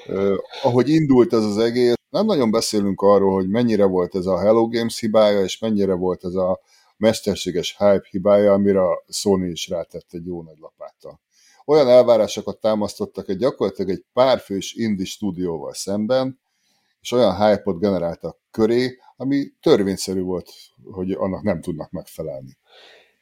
[0.08, 4.40] Uh, ahogy indult ez az egész, nem nagyon beszélünk arról, hogy mennyire volt ez a
[4.40, 6.60] Hello Games hibája, és mennyire volt ez a
[6.98, 11.20] mesterséges hype hibája, amire a Sony is rátett egy jó nagy lapáttal.
[11.66, 16.40] Olyan elvárásokat támasztottak egy gyakorlatilag egy párfős indie stúdióval szemben,
[17.02, 20.50] és olyan hype-ot generáltak köré, ami törvényszerű volt,
[20.92, 22.58] hogy annak nem tudnak megfelelni.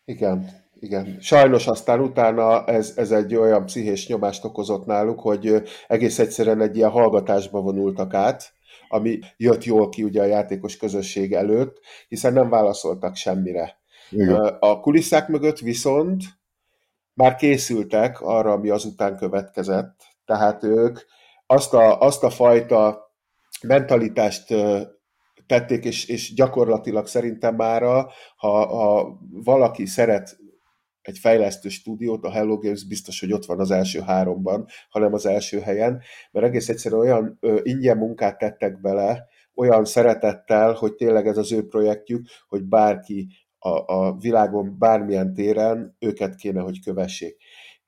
[0.06, 1.18] Igen, igen.
[1.20, 6.76] Sajnos aztán utána ez, ez egy olyan pszichés nyomást okozott náluk, hogy egész egyszerűen egy
[6.76, 8.54] ilyen hallgatásba vonultak át,
[8.88, 13.80] ami jött jól ki ugye a játékos közösség előtt, hiszen nem válaszoltak semmire.
[14.10, 14.58] Igen.
[14.60, 16.24] A kulisszák mögött viszont
[17.14, 21.00] már készültek arra, ami azután következett, tehát ők
[21.46, 23.12] azt a, azt a fajta
[23.62, 24.54] mentalitást
[25.48, 28.08] tették, és, és gyakorlatilag szerintem már, ha,
[28.38, 30.38] ha valaki szeret
[31.08, 35.26] egy fejlesztő stúdiót, a Hello Games biztos, hogy ott van az első háromban, hanem az
[35.26, 36.01] első helyen,
[36.32, 41.51] mert egész egyszerűen olyan ö, ingyen munkát tettek bele, olyan szeretettel, hogy tényleg ez az
[41.51, 43.28] ő projektjük, hogy bárki
[43.60, 47.38] a, a világon bármilyen téren őket kéne, hogy kövessék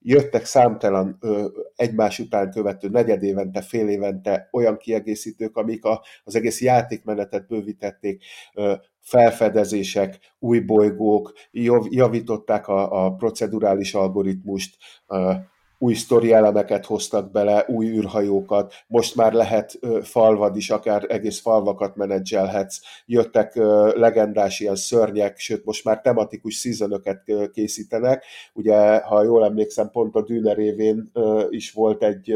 [0.01, 6.35] jöttek számtalan ö, egymás után követő negyed évente, fél évente olyan kiegészítők, amik a, az
[6.35, 8.23] egész játékmenetet bővítették,
[8.53, 14.77] ö, felfedezések, új bolygók, jav, javították a, a procedurális algoritmust,
[15.07, 15.33] ö,
[15.81, 21.95] új sztori elemeket hoztak bele, új űrhajókat, most már lehet falvad is, akár egész falvakat
[21.95, 23.55] menedzselhetsz, jöttek
[23.95, 30.23] legendás ilyen szörnyek, sőt most már tematikus szízönöket készítenek, ugye ha jól emlékszem, pont a
[30.23, 31.11] Dűner révén
[31.49, 32.33] is volt egy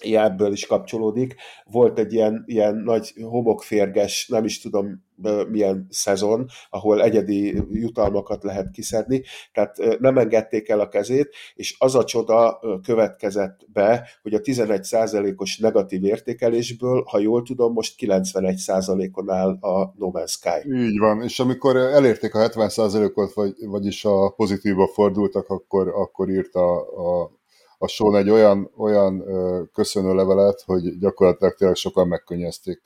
[0.00, 1.34] ebből is kapcsolódik.
[1.70, 5.02] Volt egy ilyen, ilyen nagy homokférges, nem is tudom
[5.48, 9.22] milyen szezon, ahol egyedi jutalmakat lehet kiszedni,
[9.52, 15.58] tehát nem engedték el a kezét, és az a csoda következett be, hogy a 11%-os
[15.58, 20.72] negatív értékelésből, ha jól tudom, most 91%-on áll a No Man's Sky.
[20.72, 26.80] Így van, és amikor elérték a 70%-ot, vagy, vagyis a pozitívba fordultak, akkor, akkor írta
[26.80, 27.43] a a
[27.86, 29.24] Sean egy olyan, olyan
[29.72, 32.82] köszönő levelet, hogy gyakorlatilag tényleg sokan megkönnyezték.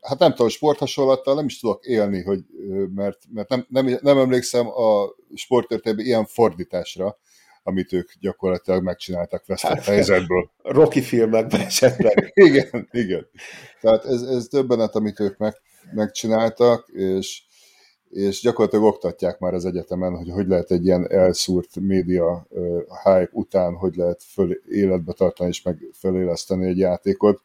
[0.00, 2.44] Hát nem tudom, sporthasonlattal nem is tudok élni, hogy,
[2.94, 7.18] mert, mert nem, nem, nem emlékszem a sporttörténetben ilyen fordításra,
[7.62, 10.50] amit ők gyakorlatilag megcsináltak vesztett hát, helyzetből.
[10.62, 12.30] Rocky filmekben esetleg.
[12.34, 13.26] igen, igen.
[13.80, 15.54] Tehát ez, ez döbbenet, amit ők meg,
[15.92, 17.42] megcsináltak, és
[18.12, 22.46] és gyakorlatilag oktatják már az egyetemen, hogy hogy lehet egy ilyen elszúrt média
[23.04, 27.42] hype után, hogy lehet föl, életbe tartani és meg feléleszteni egy játékot.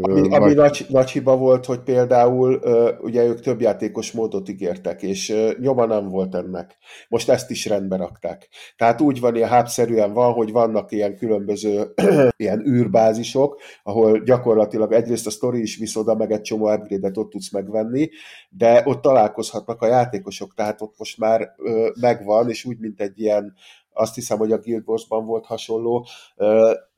[0.00, 0.32] Ami, nagy...
[0.32, 2.60] ami nagy, nagy hiba volt, hogy például
[3.00, 6.76] ugye ők több játékos módot ígértek, és nyoma nem volt ennek.
[7.08, 8.48] Most ezt is rendbe rakták.
[8.76, 11.92] Tehát úgy van, ilyen hápszerűen van, hogy vannak ilyen különböző
[12.36, 17.30] ilyen űrbázisok, ahol gyakorlatilag egyrészt a sztori is visz oda, meg egy csomó upgrade-et ott
[17.30, 18.08] tudsz megvenni,
[18.48, 21.54] de ott találkozhatnak a játékosok, tehát ott most már
[22.00, 23.54] megvan, és úgy, mint egy ilyen
[23.94, 26.06] azt hiszem, hogy a Guild Wars-ban volt hasonló,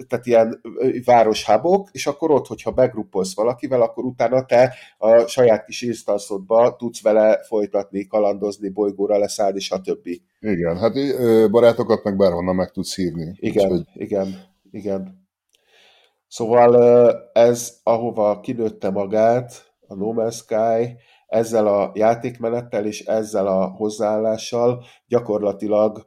[0.09, 0.61] tehát ilyen
[1.05, 7.03] városhábok, és akkor ott, hogyha begruppolsz valakivel, akkor utána te a saját kis instanszodba tudsz
[7.03, 10.09] vele folytatni, kalandozni, bolygóra leszállni, stb.
[10.41, 10.93] Igen, hát
[11.51, 13.37] barátokat meg bárhonnan meg tudsz hívni.
[13.39, 13.87] Igen, Úgyhogy...
[13.95, 15.25] igen, igen.
[16.29, 16.75] Szóval
[17.33, 24.85] ez, ahova kinőtte magát a No Man's Sky, ezzel a játékmenettel és ezzel a hozzáállással
[25.09, 26.05] gyakorlatilag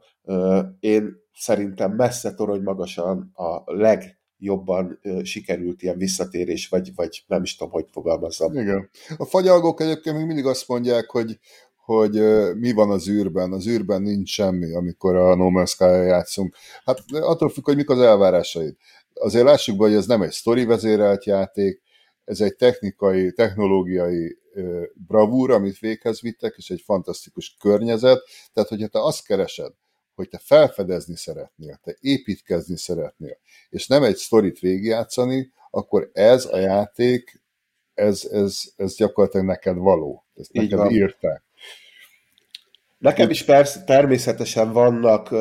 [0.80, 7.72] én szerintem messze torony magasan a legjobban sikerült ilyen visszatérés, vagy, vagy nem is tudom,
[7.72, 8.56] hogy fogalmazzam.
[8.56, 8.90] Igen.
[9.16, 11.38] A fagyalgók egyébként még mindig azt mondják, hogy,
[11.76, 12.22] hogy
[12.54, 13.52] mi van az űrben.
[13.52, 16.54] Az űrben nincs semmi, amikor a No Man's sky játszunk.
[16.84, 18.76] Hát attól függ, hogy mik az elvárásaid.
[19.14, 21.82] Azért lássuk be, hogy ez nem egy sztori vezérelt játék,
[22.24, 24.38] ez egy technikai, technológiai
[25.06, 28.22] bravúr, amit véghez vittek, és egy fantasztikus környezet.
[28.52, 29.72] Tehát, hogyha te azt keresed,
[30.14, 33.38] hogy te felfedezni szeretnél, te építkezni szeretnél,
[33.68, 37.42] és nem egy sztorit végigjátszani, akkor ez a játék,
[37.94, 40.24] ez, ez, ez gyakorlatilag neked való.
[40.34, 40.90] Ezt Így neked van.
[40.90, 41.42] írták.
[43.00, 45.34] Nekem is persze, természetesen vannak,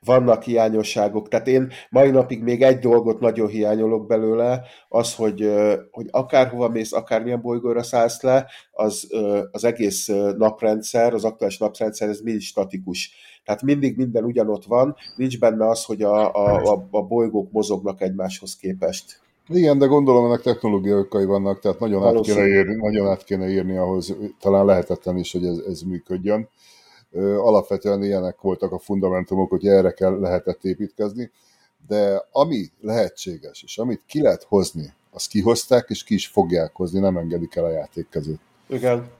[0.00, 1.28] vannak hiányosságok.
[1.28, 5.52] Tehát én mai napig még egy dolgot nagyon hiányolok belőle, az, hogy,
[5.90, 9.08] hogy akárhova mész, akármilyen bolygóra szállsz le, az,
[9.50, 13.10] az egész naprendszer, az aktuális naprendszer, ez mind statikus.
[13.44, 18.00] Tehát mindig minden ugyanott van, nincs benne az, hogy a, a, a, a bolygók mozognak
[18.00, 19.20] egymáshoz képest.
[19.48, 23.48] Igen, de gondolom, ennek technológiai okai vannak, tehát nagyon át, kéne írni, nagyon át kéne
[23.48, 26.48] írni ahhoz, talán lehetetlen is, hogy ez, ez működjön.
[27.18, 31.30] Alapvetően ilyenek voltak a fundamentumok, hogy erre kell lehetett építkezni,
[31.86, 37.00] de ami lehetséges, és amit ki lehet hozni, azt kihozták, és ki is fogják hozni,
[37.00, 38.40] nem engedik el a játék kezét.
[38.68, 39.10] Igen.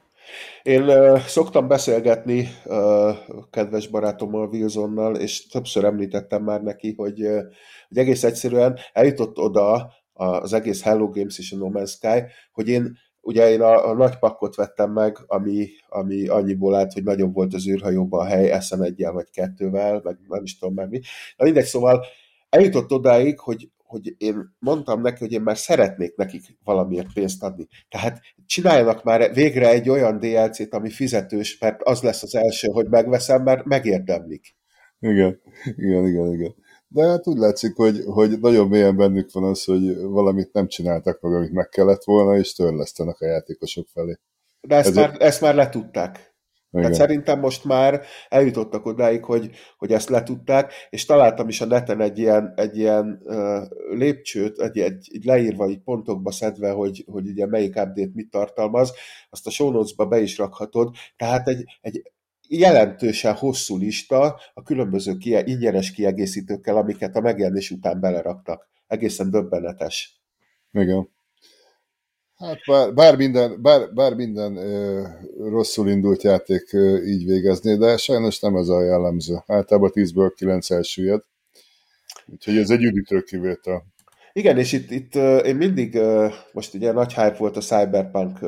[0.62, 3.16] Én uh, szoktam beszélgetni uh,
[3.50, 7.40] kedves barátommal, Wilsonnal, és többször említettem már neki, hogy, uh,
[7.88, 12.68] hogy egész egyszerűen eljutott oda az egész Hello Games és a No Man's Sky, hogy
[12.68, 17.34] én ugye én a, a nagy pakkot vettem meg, ami, ami annyiból állt, hogy nagyobb
[17.34, 21.00] volt az űrhajóban a hely, eszem egyel vagy kettővel, meg nem is tudom meg mi.
[21.36, 22.04] Na mindegy, szóval
[22.48, 27.66] eljutott odáig, hogy hogy én mondtam neki, hogy én már szeretnék nekik valamiért pénzt adni.
[27.88, 32.88] Tehát csináljanak már végre egy olyan DLC-t, ami fizetős, mert az lesz az első, hogy
[32.88, 34.54] megveszem, mert megérdemlik.
[34.98, 35.40] Igen,
[35.76, 36.54] igen, igen, igen.
[36.88, 41.20] De hát úgy látszik, hogy, hogy nagyon mélyen bennük van az, hogy valamit nem csináltak
[41.20, 44.18] meg, amit meg kellett volna, és törlesztenek a játékosok felé.
[44.60, 45.10] De ezt, Ezért...
[45.10, 46.34] már, ezt már letudták.
[46.70, 52.00] Tehát szerintem most már eljutottak odáig, hogy, hogy ezt letudták, és találtam is a neten
[52.00, 57.28] egy ilyen, egy ilyen uh, lépcsőt, egy, egy, egy leírva, egy pontokba szedve, hogy, hogy
[57.28, 58.92] ugye melyik update mit tartalmaz,
[59.30, 62.12] azt a show notes-ba be is rakhatod, tehát egy, egy
[62.48, 68.68] jelentősen hosszú lista a különböző kie, ingyenes kiegészítőkkel, amiket a megjelenés után beleraktak.
[68.86, 70.20] Egészen döbbenetes.
[70.72, 71.08] Igen.
[72.36, 75.06] Hát bár, bár minden, bár, bár minden ö,
[75.38, 79.42] rosszul indult játék ö, így végezné, de sajnos nem ez a jellemző.
[79.46, 81.22] Általában 10-ből 9 elsüllyed.
[82.26, 83.84] Úgyhogy ez egy üdítő kivétel.
[84.36, 85.14] Igen, és itt, itt
[85.44, 86.00] én mindig,
[86.52, 88.38] most ugye nagy hype volt a Cyberpunk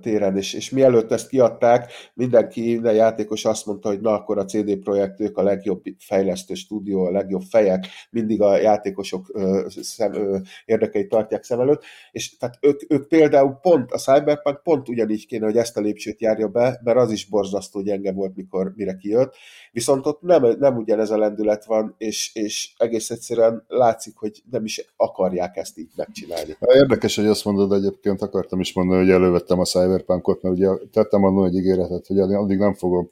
[0.00, 4.44] téren, és, és mielőtt ezt kiadták, mindenki, minden játékos azt mondta, hogy na akkor a
[4.44, 9.32] CD Projekt ők a legjobb fejlesztő stúdió, a legjobb fejek, mindig a játékosok
[9.68, 15.26] szem, érdekeit tartják szem előtt, és tehát ők, ők például pont, a Cyberpunk pont ugyanígy
[15.26, 18.94] kéne, hogy ezt a lépcsőt járja be, mert az is borzasztó gyenge volt, mikor mire
[18.94, 19.36] kijött,
[19.72, 24.64] viszont ott nem, nem ugyanez a lendület van, és, és egész egyszerűen látszik, hogy nem
[24.64, 26.56] is akar akarják ezt így megcsinálni.
[26.60, 31.24] Érdekes, hogy azt mondod, egyébként akartam is mondani, hogy elővettem a Cyberpunkot, mert ugye tettem
[31.24, 33.08] annól egy ígéretet, hogy addig nem fogom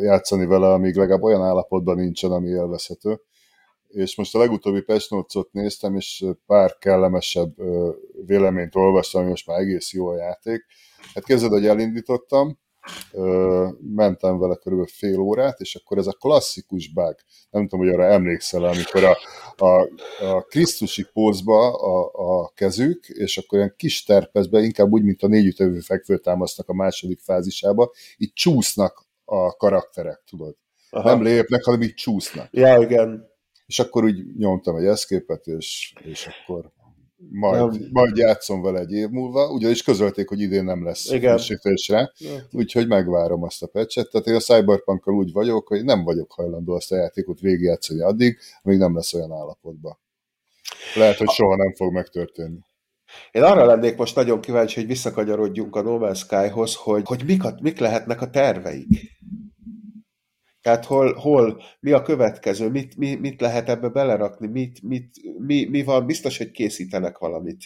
[0.00, 3.20] játszani vele, amíg legalább olyan állapotban nincsen, ami élvezhető.
[3.88, 7.54] És most a legutóbbi Notes-ot néztem, és pár kellemesebb
[8.26, 10.64] véleményt olvastam, hogy most már egész jó a játék.
[11.14, 12.58] Hát kezded, hogy elindítottam,
[13.94, 17.14] mentem vele körülbelül fél órát, és akkor ez a klasszikus bug,
[17.50, 19.16] nem tudom, hogy arra emlékszel, amikor a,
[19.56, 19.88] a,
[20.24, 25.26] a Krisztusi pózba a, a kezük, és akkor ilyen kis terpezbe, inkább úgy, mint a
[25.26, 30.56] négyütövő fekvőtámasznak a második fázisába, így csúsznak a karakterek, tudod.
[30.90, 31.08] Aha.
[31.08, 32.48] Nem lépnek, hanem így csúsznak.
[32.50, 33.34] Ja, igen.
[33.66, 36.72] És akkor úgy nyomtam egy eszképet, és, és akkor
[37.30, 37.88] majd, nem.
[37.92, 42.12] majd játszom vele egy év múlva, ugyanis közölték, hogy idén nem lesz frissítésre,
[42.52, 44.10] úgyhogy megvárom azt a pecset.
[44.10, 48.38] Tehát én a cyberpunk úgy vagyok, hogy nem vagyok hajlandó azt a játékot végigjátszani addig,
[48.62, 49.98] amíg nem lesz olyan állapotban.
[50.94, 52.58] Lehet, hogy soha nem fog megtörténni.
[53.30, 57.44] Én arra lennék most nagyon kíváncsi, hogy visszakanyarodjunk a No Man's Skyhoz, hogy, hogy mik,
[57.44, 59.18] a, mik lehetnek a terveik.
[60.66, 65.64] Tehát hol, hol, mi a következő, mit, mi, mit lehet ebbe belerakni, mit, mit, mi,
[65.64, 67.58] mi van, biztos, hogy készítenek valamit.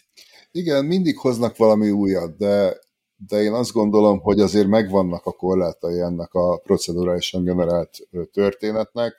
[0.50, 2.76] Igen, mindig hoznak valami újat, de,
[3.16, 7.90] de én azt gondolom, hogy azért megvannak a korlátai ennek a procedurálisan generált
[8.32, 9.14] történetnek.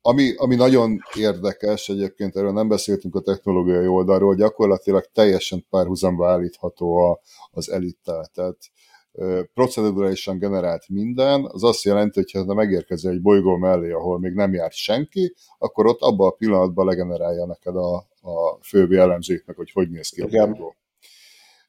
[0.00, 6.96] Ami, ami nagyon érdekes, egyébként erről nem beszéltünk a technológiai oldalról, gyakorlatilag teljesen párhuzamba állítható
[6.96, 7.20] a,
[7.50, 8.30] az elittel.
[8.34, 8.56] Tehát
[9.54, 14.54] procedurálisan generált minden, az azt jelenti, hogy ha megérkezel egy bolygó mellé, ahol még nem
[14.54, 19.90] járt senki, akkor ott abban a pillanatban legenerálja neked a, a főbb jellemzőknek, hogy hogy
[19.90, 20.74] néz ki a bolygó.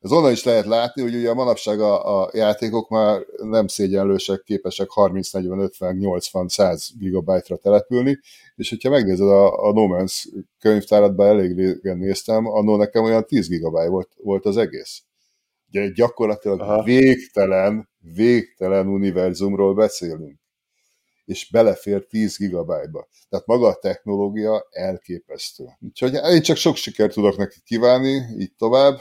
[0.03, 4.43] Ez onnan is lehet látni, hogy ugye a manapság a, a játékok már nem szégyenlősek,
[4.43, 8.19] képesek 30, 40, 50, 80, 100 gigabájtra települni,
[8.55, 10.25] és hogyha megnézed a, a No Man's
[10.59, 15.03] könyvtáratban elég régen néztem, annól nekem olyan 10 gigabáj volt, volt az egész.
[15.74, 16.84] Ugye gyakorlatilag Aha.
[16.84, 20.39] végtelen, végtelen univerzumról beszélünk.
[21.26, 23.07] És belefér 10 gigabájba.
[23.30, 25.65] Tehát maga a technológia elképesztő.
[25.80, 28.99] Úgyhogy én csak sok sikert tudok neki kívánni, így tovább.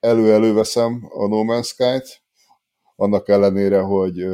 [0.00, 2.22] Elő-elő veszem a No Man's Sky-t,
[2.96, 4.26] annak ellenére, hogy,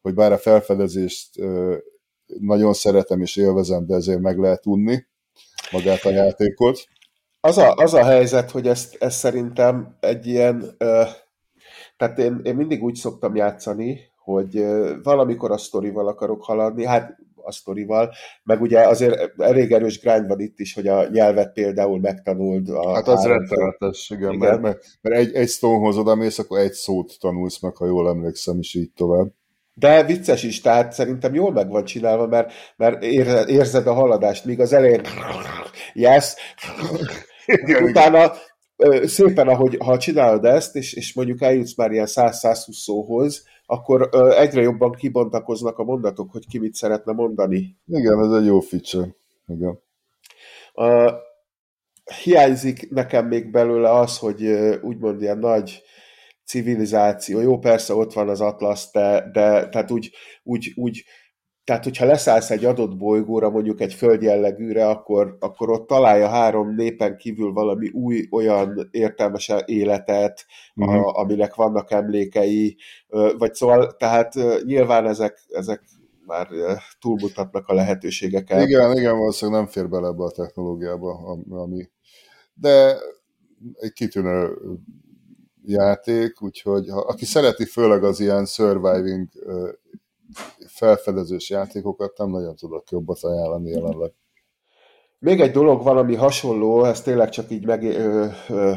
[0.00, 1.30] hogy bár a felfedezést
[2.26, 5.06] nagyon szeretem és élvezem, de ezért meg lehet unni
[5.70, 6.84] magát a játékot
[7.44, 11.02] az a, az a helyzet, hogy ezt, ezt szerintem egy ilyen, ö,
[11.96, 17.16] tehát én, én mindig úgy szoktam játszani, hogy ö, valamikor a sztorival akarok haladni, hát
[17.34, 22.00] a sztorival, meg ugye azért elég erős grind van itt is, hogy a nyelvet például
[22.00, 22.68] megtanuld.
[22.68, 24.60] A hát az rettenetes, igen, igen.
[24.60, 28.58] Mert, mert, egy, egy stonehoz oda mész, akkor egy szót tanulsz meg, ha jól emlékszem,
[28.58, 29.26] is így tovább.
[29.74, 33.02] De vicces is, tehát szerintem jól meg van csinálva, mert, mert
[33.48, 35.00] érzed a haladást, míg az elején
[35.94, 36.34] yes,
[37.46, 38.32] igen, utána
[39.04, 44.60] szépen, ahogy ha csinálod ezt, és, és mondjuk eljutsz már ilyen 100-120 szóhoz, akkor egyre
[44.62, 47.76] jobban kibontakoznak a mondatok, hogy ki mit szeretne mondani.
[47.86, 49.06] Igen, ez egy jó feature.
[49.46, 49.82] Igen.
[50.74, 51.10] Uh,
[52.22, 54.44] hiányzik nekem még belőle az, hogy
[54.82, 55.82] úgymond ilyen nagy
[56.44, 60.10] civilizáció, jó, persze ott van az Atlasz, de, de tehát úgy,
[60.42, 61.04] úgy, úgy
[61.64, 67.16] tehát, hogyha leszállsz egy adott bolygóra, mondjuk egy földjellegűre, akkor, akkor ott találja három népen
[67.16, 70.94] kívül valami új, olyan értelmes életet, uh-huh.
[70.94, 71.18] a, mhm.
[71.18, 72.76] aminek vannak emlékei,
[73.38, 74.34] vagy szóval, tehát
[74.64, 75.82] nyilván ezek, ezek
[76.26, 76.48] már
[77.00, 78.66] túlmutatnak a lehetőségeken.
[78.66, 81.88] Igen, igen, valószínűleg nem fér bele ebbe a technológiába, ami...
[82.54, 82.96] De
[83.74, 84.56] egy kitűnő
[85.64, 89.28] játék, úgyhogy ha, aki szereti főleg az ilyen surviving
[90.66, 94.12] felfedezős játékokat, nem nagyon tudok jobbat ajánlani jelenleg.
[95.18, 98.72] Még egy dolog van, ami hasonló, ez tényleg csak így meg, ö, ö,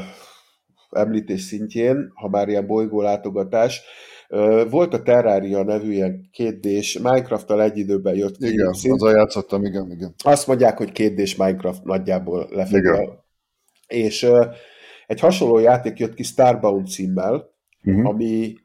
[0.89, 3.82] említés szintjén, ha már ilyen bolygólátogatás,
[4.70, 8.48] volt a Terraria nevű ilyen kétdés, Minecraft-tal egy időben jött ki.
[8.48, 8.93] Igen, szint.
[8.93, 10.14] azzal játszottam, igen, igen.
[10.24, 13.26] Azt mondják, hogy kétdés Minecraft nagyjából lefedve.
[13.88, 14.45] És uh,
[15.08, 17.50] egy hasonló játék jött ki Starbound címmel,
[17.84, 18.08] uh-huh.
[18.08, 18.56] ami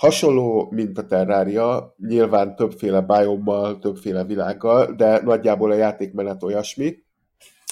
[0.00, 6.96] hasonló, mint a Terraria, nyilván többféle biommal, többféle világgal, de nagyjából a játékmenet olyasmi.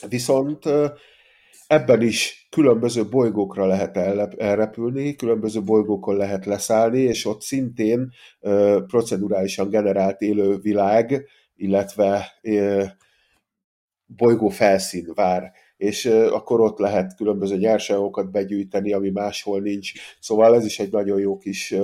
[0.09, 0.65] Viszont
[1.67, 3.97] ebben is különböző bolygókra lehet
[4.37, 8.13] elrepülni, különböző bolygókon lehet leszállni, és ott szintén
[8.87, 12.33] procedurálisan generált élő világ, illetve
[14.07, 19.93] bolygó felszín vár és akkor ott lehet különböző nyersanyagokat begyűjteni, ami máshol nincs.
[20.21, 21.75] Szóval ez is egy nagyon jó kis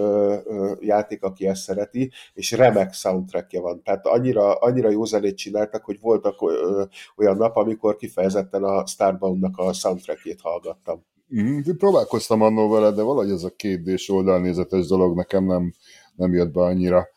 [0.81, 3.83] játék, aki ezt szereti, és remek soundtrackje van.
[3.83, 6.43] Tehát annyira, annyira jó zenét csináltak, hogy voltak
[7.17, 11.05] olyan nap, amikor kifejezetten a Starbound-nak a soundtrackjét hallgattam.
[11.41, 15.73] Mm, próbálkoztam annól vele, de valahogy ez a kétdés oldalnézetes dolog nekem nem,
[16.17, 17.09] nem jött be annyira.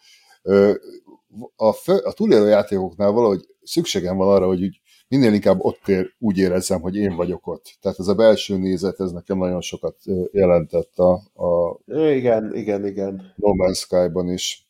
[1.55, 6.13] A, fő, a túlélő játékoknál valahogy szükségem van arra, hogy úgy minél inkább ott ér,
[6.19, 7.77] úgy érezzem, hogy én vagyok ott.
[7.81, 9.97] Tehát ez a belső nézet, ez nekem nagyon sokat
[10.31, 13.33] jelentett a, a igen, igen, igen.
[13.35, 14.67] No Man's Sky-ban is.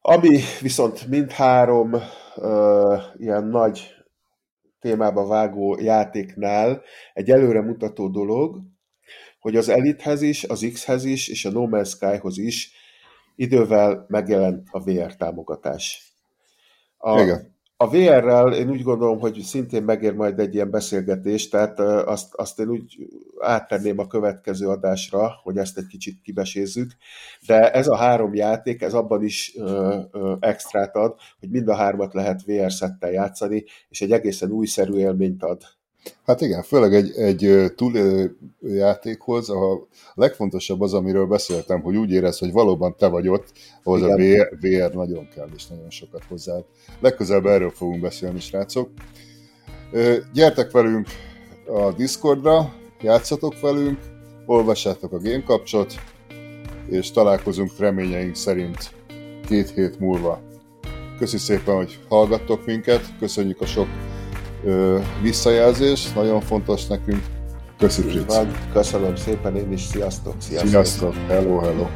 [0.00, 1.92] Ami viszont mindhárom
[2.36, 3.94] uh, ilyen nagy
[4.80, 6.82] témába vágó játéknál
[7.12, 8.58] egy előremutató dolog,
[9.40, 12.72] hogy az Elithez is, az X-hez is, és a No Man's Sky-hoz is
[13.36, 16.14] idővel megjelent a VR támogatás.
[16.96, 21.78] A, Igen a VR-rel én úgy gondolom, hogy szintén megér majd egy ilyen beszélgetés, tehát
[21.80, 23.08] azt, azt én úgy
[23.38, 26.92] áttenném a következő adásra, hogy ezt egy kicsit kibesézzük,
[27.46, 31.74] de ez a három játék, ez abban is ö, ö, extrát ad, hogy mind a
[31.74, 35.62] hármat lehet VR szettel játszani, és egy egészen újszerű élményt ad.
[36.26, 42.38] Hát igen, főleg egy, egy túlélő játékhoz a legfontosabb az, amiről beszéltem, hogy úgy érez,
[42.38, 44.12] hogy valóban te vagy ott, ahhoz igen.
[44.12, 46.54] a VR, VR nagyon kell, és nagyon sokat hozzá.
[47.00, 48.90] Legközelebb erről fogunk beszélni, srácok.
[50.32, 51.06] Gyertek velünk
[51.66, 53.98] a Discordra, játszatok velünk,
[54.46, 55.94] olvassátok a Game Kapcsot,
[56.88, 58.94] és találkozunk reményeink szerint
[59.48, 60.40] két hét múlva.
[61.18, 63.88] Köszönjük szépen, hogy hallgattok minket, köszönjük a sok
[64.64, 67.22] ö, visszajelzés, nagyon fontos nekünk.
[67.78, 68.26] Köszönjük.
[68.72, 70.34] Köszönöm szépen, én is, sziasztok!
[70.38, 71.14] Sziasztok, sziasztok.
[71.28, 71.86] hello, hello!